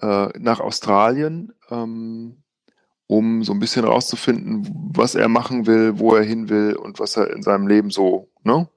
äh, 0.00 0.28
nach 0.38 0.60
Australien, 0.60 1.52
ähm, 1.70 2.42
um 3.06 3.44
so 3.44 3.52
ein 3.52 3.60
bisschen 3.60 3.84
rauszufinden, 3.84 4.68
was 4.94 5.14
er 5.14 5.28
machen 5.28 5.66
will, 5.66 5.98
wo 5.98 6.14
er 6.14 6.22
hin 6.22 6.48
will 6.48 6.74
und 6.74 6.98
was 6.98 7.16
er 7.16 7.30
in 7.30 7.42
seinem 7.42 7.68
Leben 7.68 7.90
so 7.90 8.28
ne, 8.42 8.68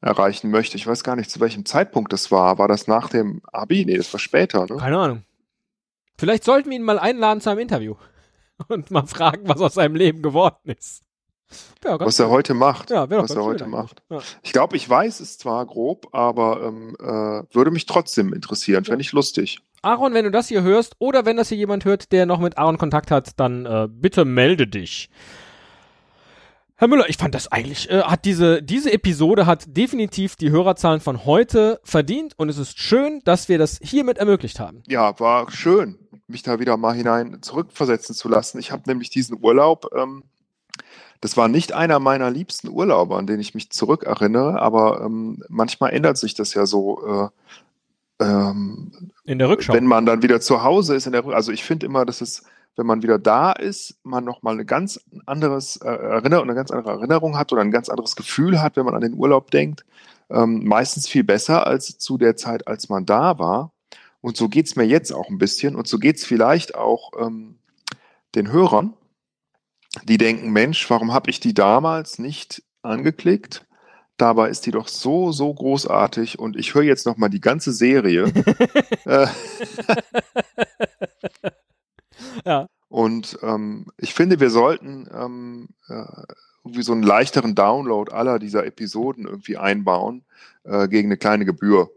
erreichen 0.00 0.50
möchte. 0.50 0.76
Ich 0.76 0.86
weiß 0.86 1.02
gar 1.02 1.16
nicht, 1.16 1.30
zu 1.30 1.40
welchem 1.40 1.64
Zeitpunkt 1.64 2.12
das 2.12 2.30
war. 2.30 2.58
War 2.58 2.68
das 2.68 2.86
nach 2.86 3.08
dem 3.08 3.42
Abi? 3.52 3.84
Nee, 3.84 3.96
das 3.96 4.12
war 4.12 4.20
später, 4.20 4.66
ne? 4.66 4.76
Keine 4.76 4.98
Ahnung. 4.98 5.22
Vielleicht 6.18 6.44
sollten 6.44 6.70
wir 6.70 6.76
ihn 6.76 6.84
mal 6.84 6.98
einladen 6.98 7.40
zu 7.40 7.50
einem 7.50 7.60
Interview 7.60 7.96
und 8.68 8.90
mal 8.90 9.06
fragen, 9.06 9.48
was 9.48 9.60
aus 9.60 9.74
seinem 9.74 9.96
Leben 9.96 10.22
geworden 10.22 10.70
ist. 10.70 11.02
Ja, 11.84 12.00
Was 12.00 12.18
er 12.18 12.28
heute 12.28 12.54
macht. 12.54 12.90
Ja, 12.90 13.08
was 13.08 13.30
er 13.30 13.44
heute 13.44 13.66
macht. 13.66 14.02
Ja. 14.10 14.20
Ich 14.42 14.52
glaube, 14.52 14.76
ich 14.76 14.88
weiß 14.88 15.20
es 15.20 15.38
zwar 15.38 15.64
grob, 15.64 16.08
aber 16.12 16.60
ähm, 16.64 16.96
äh, 16.98 17.54
würde 17.54 17.70
mich 17.70 17.86
trotzdem 17.86 18.32
interessieren. 18.32 18.84
Fände 18.84 19.02
ich 19.02 19.12
lustig. 19.12 19.60
Aaron, 19.86 20.14
wenn 20.14 20.24
du 20.24 20.32
das 20.32 20.48
hier 20.48 20.62
hörst 20.62 20.96
oder 20.98 21.24
wenn 21.26 21.36
das 21.36 21.48
hier 21.48 21.58
jemand 21.58 21.84
hört, 21.84 22.10
der 22.10 22.26
noch 22.26 22.40
mit 22.40 22.58
Aaron 22.58 22.76
Kontakt 22.76 23.12
hat, 23.12 23.38
dann 23.38 23.66
äh, 23.66 23.86
bitte 23.88 24.24
melde 24.24 24.66
dich. 24.66 25.08
Herr 26.74 26.88
Müller, 26.88 27.08
ich 27.08 27.16
fand 27.16 27.36
das 27.36 27.50
eigentlich, 27.52 27.88
äh, 27.88 28.02
hat 28.02 28.24
diese, 28.24 28.62
diese 28.64 28.92
Episode 28.92 29.46
hat 29.46 29.64
definitiv 29.68 30.34
die 30.34 30.50
Hörerzahlen 30.50 31.00
von 31.00 31.24
heute 31.24 31.80
verdient 31.84 32.34
und 32.36 32.48
es 32.48 32.58
ist 32.58 32.80
schön, 32.80 33.22
dass 33.24 33.48
wir 33.48 33.58
das 33.58 33.78
hiermit 33.80 34.18
ermöglicht 34.18 34.58
haben. 34.58 34.82
Ja, 34.88 35.18
war 35.20 35.52
schön, 35.52 36.00
mich 36.26 36.42
da 36.42 36.58
wieder 36.58 36.76
mal 36.76 36.92
hinein 36.92 37.38
zurückversetzen 37.40 38.14
zu 38.16 38.28
lassen. 38.28 38.58
Ich 38.58 38.72
habe 38.72 38.82
nämlich 38.86 39.08
diesen 39.10 39.38
Urlaub, 39.40 39.88
ähm, 39.96 40.24
das 41.20 41.36
war 41.36 41.46
nicht 41.46 41.72
einer 41.72 42.00
meiner 42.00 42.30
liebsten 42.30 42.68
Urlaube, 42.68 43.16
an 43.16 43.28
den 43.28 43.38
ich 43.38 43.54
mich 43.54 43.70
zurückerinnere, 43.70 44.60
aber 44.60 45.00
ähm, 45.02 45.44
manchmal 45.48 45.92
ändert 45.92 46.18
sich 46.18 46.34
das 46.34 46.54
ja 46.54 46.66
so. 46.66 47.06
Äh, 47.06 47.28
ähm, 48.20 49.12
In 49.24 49.38
der 49.38 49.48
Rückschau. 49.48 49.74
wenn 49.74 49.86
man 49.86 50.06
dann 50.06 50.22
wieder 50.22 50.40
zu 50.40 50.62
Hause 50.62 50.96
ist, 50.96 51.06
in 51.06 51.12
der, 51.12 51.24
also 51.26 51.52
ich 51.52 51.64
finde 51.64 51.86
immer, 51.86 52.04
dass 52.04 52.20
es, 52.20 52.44
wenn 52.76 52.86
man 52.86 53.02
wieder 53.02 53.18
da 53.18 53.52
ist, 53.52 53.98
man 54.02 54.24
nochmal 54.24 54.54
eine 54.54 54.64
ganz 54.64 55.00
anderes 55.26 55.76
äh, 55.78 55.88
Erinner 55.88 56.42
eine 56.42 56.54
ganz 56.54 56.70
andere 56.70 56.90
Erinnerung 56.92 57.36
hat 57.36 57.52
oder 57.52 57.62
ein 57.62 57.70
ganz 57.70 57.88
anderes 57.88 58.16
Gefühl 58.16 58.60
hat, 58.60 58.76
wenn 58.76 58.84
man 58.84 58.94
an 58.94 59.00
den 59.00 59.14
Urlaub 59.14 59.50
denkt. 59.50 59.84
Ähm, 60.28 60.64
meistens 60.64 61.06
viel 61.06 61.24
besser 61.24 61.66
als 61.66 61.98
zu 61.98 62.18
der 62.18 62.36
Zeit, 62.36 62.66
als 62.66 62.88
man 62.88 63.06
da 63.06 63.38
war. 63.38 63.72
Und 64.20 64.36
so 64.36 64.48
geht's 64.48 64.76
mir 64.76 64.84
jetzt 64.84 65.12
auch 65.12 65.28
ein 65.28 65.38
bisschen. 65.38 65.76
Und 65.76 65.86
so 65.86 65.98
geht's 65.98 66.24
vielleicht 66.24 66.74
auch 66.74 67.12
ähm, 67.18 67.58
den 68.34 68.50
Hörern, 68.50 68.94
die 70.04 70.18
denken, 70.18 70.50
Mensch, 70.50 70.88
warum 70.90 71.12
habe 71.12 71.30
ich 71.30 71.40
die 71.40 71.54
damals 71.54 72.18
nicht 72.18 72.62
angeklickt? 72.82 73.65
Dabei 74.16 74.48
ist 74.48 74.64
die 74.66 74.70
doch 74.70 74.88
so, 74.88 75.30
so 75.32 75.52
großartig 75.52 76.38
und 76.38 76.56
ich 76.56 76.74
höre 76.74 76.82
jetzt 76.82 77.04
noch 77.06 77.16
mal 77.18 77.28
die 77.28 77.40
ganze 77.40 77.72
Serie. 77.72 78.24
äh, 79.04 79.26
Ja. 82.44 82.68
Und 82.88 83.38
ähm, 83.42 83.86
ich 83.98 84.14
finde, 84.14 84.40
wir 84.40 84.50
sollten 84.50 85.08
ähm, 85.12 85.68
äh, 85.88 86.04
irgendwie 86.64 86.82
so 86.82 86.92
einen 86.92 87.02
leichteren 87.02 87.54
Download 87.54 88.12
aller 88.12 88.38
dieser 88.38 88.64
Episoden 88.64 89.26
irgendwie 89.26 89.56
einbauen 89.56 90.24
äh, 90.64 90.88
gegen 90.88 91.08
eine 91.08 91.16
kleine 91.16 91.44
Gebühr, 91.44 91.90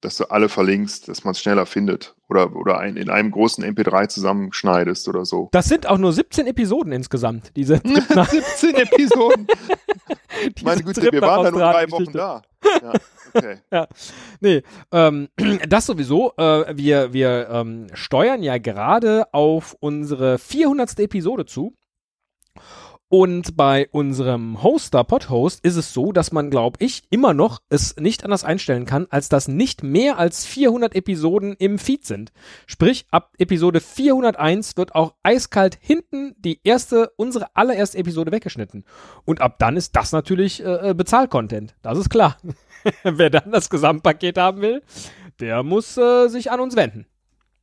dass 0.00 0.16
du 0.16 0.30
alle 0.30 0.48
verlinkst, 0.48 1.08
dass 1.08 1.24
man 1.24 1.32
es 1.32 1.40
schneller 1.40 1.66
findet 1.66 2.14
oder 2.28 2.54
oder 2.54 2.78
ein, 2.78 2.96
in 2.96 3.10
einem 3.10 3.30
großen 3.30 3.64
MP3 3.64 4.08
zusammenschneidest 4.08 5.08
oder 5.08 5.24
so. 5.24 5.48
Das 5.52 5.66
sind 5.66 5.88
auch 5.88 5.98
nur 5.98 6.12
17 6.12 6.46
Episoden 6.46 6.92
insgesamt. 6.92 7.52
Diese 7.56 7.82
Trip 7.82 8.10
nach, 8.14 8.28
17 8.28 8.74
Episoden. 8.76 9.46
diese 10.56 10.64
Meine 10.64 10.82
Güte, 10.82 11.00
Trip 11.00 11.12
wir 11.12 11.22
waren 11.22 11.44
da 11.44 11.50
nur 11.50 11.60
drei 11.60 11.90
Wochen 11.90 12.04
Geschichte. 12.04 12.18
da. 12.18 12.42
Ja, 12.82 12.92
okay. 13.34 13.58
Ja, 13.72 13.86
nee, 14.40 14.62
ähm, 14.92 15.28
das 15.68 15.86
sowieso. 15.86 16.32
Äh, 16.36 16.76
wir 16.76 17.12
wir 17.12 17.48
ähm, 17.50 17.86
steuern 17.92 18.42
ja 18.42 18.58
gerade 18.58 19.26
auf 19.32 19.76
unsere 19.80 20.38
400. 20.38 21.00
Episode 21.00 21.44
zu. 21.46 21.74
Und 23.10 23.56
bei 23.56 23.88
unserem 23.90 24.62
Hoster, 24.62 25.02
Podhost, 25.02 25.64
ist 25.64 25.76
es 25.76 25.94
so, 25.94 26.12
dass 26.12 26.30
man, 26.30 26.50
glaube 26.50 26.76
ich, 26.84 27.04
immer 27.08 27.32
noch 27.32 27.62
es 27.70 27.96
nicht 27.96 28.22
anders 28.22 28.44
einstellen 28.44 28.84
kann, 28.84 29.06
als 29.08 29.30
dass 29.30 29.48
nicht 29.48 29.82
mehr 29.82 30.18
als 30.18 30.44
400 30.44 30.94
Episoden 30.94 31.54
im 31.58 31.78
Feed 31.78 32.04
sind. 32.04 32.32
Sprich, 32.66 33.06
ab 33.10 33.32
Episode 33.38 33.80
401 33.80 34.76
wird 34.76 34.94
auch 34.94 35.14
eiskalt 35.22 35.78
hinten 35.80 36.34
die 36.38 36.60
erste, 36.64 37.10
unsere 37.16 37.56
allererste 37.56 37.96
Episode 37.96 38.30
weggeschnitten. 38.30 38.84
Und 39.24 39.40
ab 39.40 39.58
dann 39.58 39.78
ist 39.78 39.96
das 39.96 40.12
natürlich 40.12 40.62
äh, 40.62 40.90
äh, 40.90 40.94
Bezahl-Content. 40.94 41.76
Das 41.80 41.96
ist 41.96 42.10
klar. 42.10 42.36
Wer 43.04 43.30
dann 43.30 43.52
das 43.52 43.70
Gesamtpaket 43.70 44.36
haben 44.36 44.60
will, 44.60 44.82
der 45.40 45.62
muss 45.62 45.96
äh, 45.96 46.28
sich 46.28 46.50
an 46.50 46.60
uns 46.60 46.76
wenden. 46.76 47.06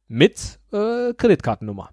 Mit 0.07 0.59
äh, 0.71 1.13
Kreditkartennummer. 1.13 1.91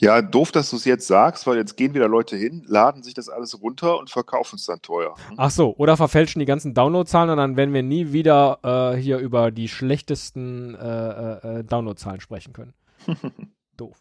Ja, 0.00 0.22
doof, 0.22 0.50
dass 0.50 0.70
du 0.70 0.76
es 0.76 0.86
jetzt 0.86 1.06
sagst, 1.06 1.46
weil 1.46 1.58
jetzt 1.58 1.76
gehen 1.76 1.92
wieder 1.92 2.08
Leute 2.08 2.34
hin, 2.34 2.64
laden 2.66 3.02
sich 3.02 3.12
das 3.12 3.28
alles 3.28 3.60
runter 3.60 3.98
und 3.98 4.08
verkaufen 4.08 4.56
es 4.56 4.64
dann 4.64 4.80
teuer. 4.80 5.14
Ach 5.36 5.50
so, 5.50 5.74
oder 5.76 5.98
verfälschen 5.98 6.40
die 6.40 6.46
ganzen 6.46 6.72
Downloadzahlen 6.72 7.28
und 7.28 7.36
dann 7.36 7.58
werden 7.58 7.74
wir 7.74 7.82
nie 7.82 8.10
wieder 8.10 8.94
äh, 8.94 8.96
hier 8.96 9.18
über 9.18 9.50
die 9.50 9.68
schlechtesten 9.68 10.74
äh, 10.74 11.58
äh, 11.58 11.64
Downloadzahlen 11.64 12.22
sprechen 12.22 12.54
können. 12.54 12.72
Doof. 13.76 13.98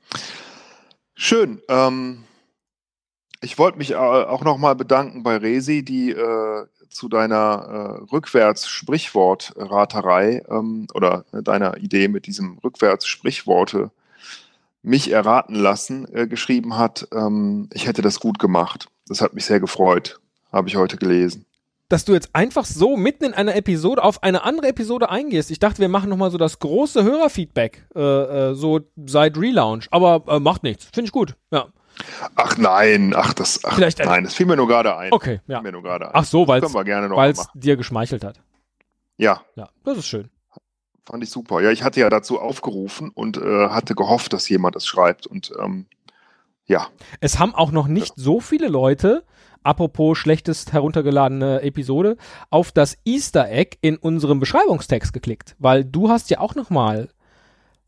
Schön. 1.15 1.61
Ähm, 1.67 2.23
ich 3.41 3.57
wollte 3.57 3.77
mich 3.77 3.91
äh, 3.91 3.95
auch 3.95 4.45
nochmal 4.45 4.77
bedanken 4.77 5.23
bei 5.23 5.35
Resi, 5.35 5.83
die 5.83 6.11
äh, 6.11 6.65
zu 6.89 7.09
deiner 7.09 7.97
äh, 7.99 8.03
Rückwärts-Sprichwort-Raterei 8.09 10.45
ähm, 10.49 10.87
oder 10.93 11.25
deiner 11.43 11.75
Idee 11.75 12.07
mit 12.07 12.25
diesem 12.25 12.57
Rückwärts-Sprichworte 12.59 13.91
mich 14.81 15.11
erraten 15.11 15.55
lassen, 15.55 16.07
äh, 16.13 16.27
geschrieben 16.27 16.77
hat, 16.77 17.07
ähm, 17.13 17.69
ich 17.73 17.87
hätte 17.87 18.01
das 18.01 18.19
gut 18.19 18.39
gemacht. 18.39 18.87
Das 19.07 19.21
hat 19.21 19.33
mich 19.33 19.45
sehr 19.45 19.59
gefreut, 19.59 20.19
habe 20.51 20.67
ich 20.69 20.75
heute 20.75 20.97
gelesen. 20.97 21.45
Dass 21.89 22.05
du 22.05 22.13
jetzt 22.13 22.29
einfach 22.33 22.65
so 22.65 22.95
mitten 22.97 23.23
in 23.23 23.33
einer 23.33 23.55
Episode 23.55 24.03
auf 24.03 24.21
eine 24.21 24.43
andere 24.43 24.67
Episode 24.67 25.09
eingehst. 25.09 25.49
Ich 25.49 25.57
dachte, 25.57 25.79
wir 25.79 25.89
machen 25.89 26.09
nochmal 26.09 26.29
so 26.29 26.37
das 26.37 26.59
große 26.59 27.03
Hörerfeedback, 27.03 27.87
äh, 27.95 27.99
äh, 27.99 28.53
so 28.53 28.81
seit 29.07 29.37
Relaunch. 29.37 29.87
Aber 29.89 30.23
äh, 30.31 30.39
macht 30.39 30.61
nichts. 30.61 30.85
Finde 30.93 31.07
ich 31.07 31.11
gut. 31.11 31.35
Ja. 31.51 31.67
Ach 32.35 32.57
nein, 32.57 33.13
ach 33.15 33.33
das, 33.33 33.61
ach 33.65 33.75
Vielleicht 33.75 33.99
ein- 34.01 34.07
nein, 34.07 34.23
das 34.23 34.35
fiel 34.35 34.45
mir 34.45 34.55
nur 34.55 34.67
gerade 34.67 34.95
ein. 34.95 35.11
Okay, 35.11 35.41
ja. 35.47 35.57
Fiel 35.57 35.63
mir 35.63 35.71
nur 35.73 35.81
gerade 35.83 36.05
ein. 36.05 36.11
Ach 36.13 36.23
so, 36.23 36.47
weil 36.47 36.63
es 36.63 37.47
dir 37.55 37.75
geschmeichelt 37.75 38.23
hat. 38.23 38.39
Ja, 39.17 39.41
Ja, 39.55 39.67
das 39.83 39.97
ist 39.97 40.07
schön. 40.07 40.29
Fand 41.09 41.23
ich 41.23 41.31
super. 41.31 41.61
Ja, 41.61 41.71
ich 41.71 41.83
hatte 41.83 41.99
ja 41.99 42.09
dazu 42.09 42.39
aufgerufen 42.39 43.09
und 43.09 43.37
äh, 43.37 43.69
hatte 43.69 43.95
gehofft, 43.95 44.31
dass 44.33 44.47
jemand 44.47 44.75
das 44.75 44.85
schreibt 44.85 45.25
und 45.27 45.51
ähm, 45.59 45.87
ja, 46.65 46.87
Es 47.19 47.39
haben 47.39 47.55
auch 47.55 47.71
noch 47.71 47.87
nicht 47.87 48.13
so 48.15 48.39
viele 48.39 48.67
Leute, 48.67 49.23
apropos 49.63 50.19
schlechtest 50.19 50.71
heruntergeladene 50.71 51.63
Episode, 51.63 52.15
auf 52.51 52.71
das 52.71 52.95
Easter 53.05 53.49
Egg 53.49 53.77
in 53.81 53.97
unserem 53.97 54.39
Beschreibungstext 54.39 55.11
geklickt, 55.11 55.55
weil 55.57 55.83
du 55.83 56.09
hast 56.09 56.29
ja 56.29 56.39
auch 56.39 56.53
noch 56.53 56.69
mal, 56.69 57.09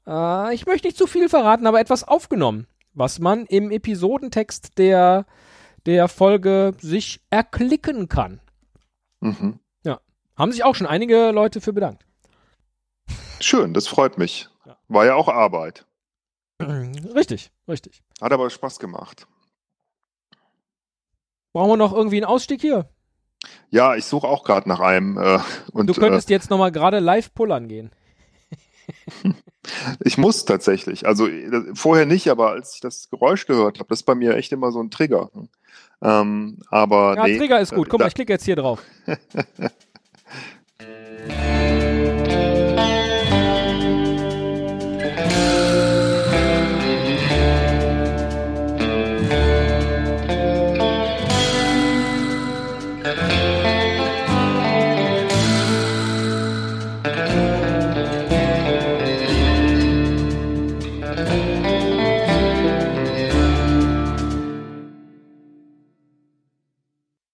äh, 0.07 0.55
ich 0.55 0.65
möchte 0.65 0.87
nicht 0.87 0.97
zu 0.97 1.05
viel 1.05 1.29
verraten, 1.29 1.67
aber 1.67 1.79
etwas 1.79 2.03
aufgenommen, 2.03 2.65
was 2.95 3.19
man 3.19 3.45
im 3.45 3.69
Episodentext 3.69 4.77
der 4.79 5.25
der 5.85 6.07
Folge 6.07 6.73
sich 6.79 7.21
erklicken 7.31 8.07
kann. 8.07 8.39
mhm. 9.19 9.59
Haben 10.37 10.53
sich 10.53 10.63
auch 10.63 10.73
schon 10.73 10.87
einige 10.87 11.29
Leute 11.29 11.61
für 11.61 11.71
bedankt. 11.71 12.03
Schön, 13.41 13.73
das 13.73 13.87
freut 13.87 14.17
mich. 14.17 14.47
War 14.87 15.05
ja 15.05 15.15
auch 15.15 15.27
Arbeit. 15.27 15.85
Richtig, 16.61 17.51
richtig. 17.67 18.03
Hat 18.21 18.31
aber 18.31 18.49
Spaß 18.49 18.79
gemacht. 18.79 19.27
Brauchen 21.53 21.71
wir 21.71 21.77
noch 21.77 21.93
irgendwie 21.93 22.17
einen 22.17 22.25
Ausstieg 22.25 22.61
hier? 22.61 22.89
Ja, 23.69 23.95
ich 23.95 24.05
suche 24.05 24.27
auch 24.27 24.43
gerade 24.43 24.69
nach 24.69 24.79
einem 24.79 25.17
äh, 25.17 25.39
und 25.73 25.87
Du 25.87 25.93
könntest 25.93 26.29
jetzt 26.29 26.49
noch 26.49 26.59
mal 26.59 26.71
gerade 26.71 26.99
live 26.99 27.33
pullern 27.33 27.67
gehen. 27.67 27.91
äh, 29.23 29.31
ich 30.01 30.17
muss 30.17 30.45
tatsächlich. 30.45 31.07
Also 31.07 31.27
äh, 31.27 31.73
vorher 31.73 32.05
nicht, 32.05 32.29
aber 32.29 32.51
als 32.51 32.75
ich 32.75 32.81
das 32.81 33.09
Geräusch 33.09 33.47
gehört 33.47 33.79
habe, 33.79 33.89
das 33.89 33.99
ist 33.99 34.05
bei 34.05 34.15
mir 34.15 34.35
echt 34.35 34.51
immer 34.51 34.71
so 34.71 34.81
ein 34.81 34.91
Trigger. 34.91 35.29
Ähm, 36.01 36.59
aber 36.69 37.15
Ja, 37.15 37.25
nee, 37.25 37.37
Trigger 37.37 37.59
ist 37.59 37.73
gut. 37.73 37.89
Guck 37.89 37.99
mal, 37.99 38.07
ich 38.07 38.15
klicke 38.15 38.33
jetzt 38.33 38.45
hier 38.45 38.55
drauf. 38.55 38.83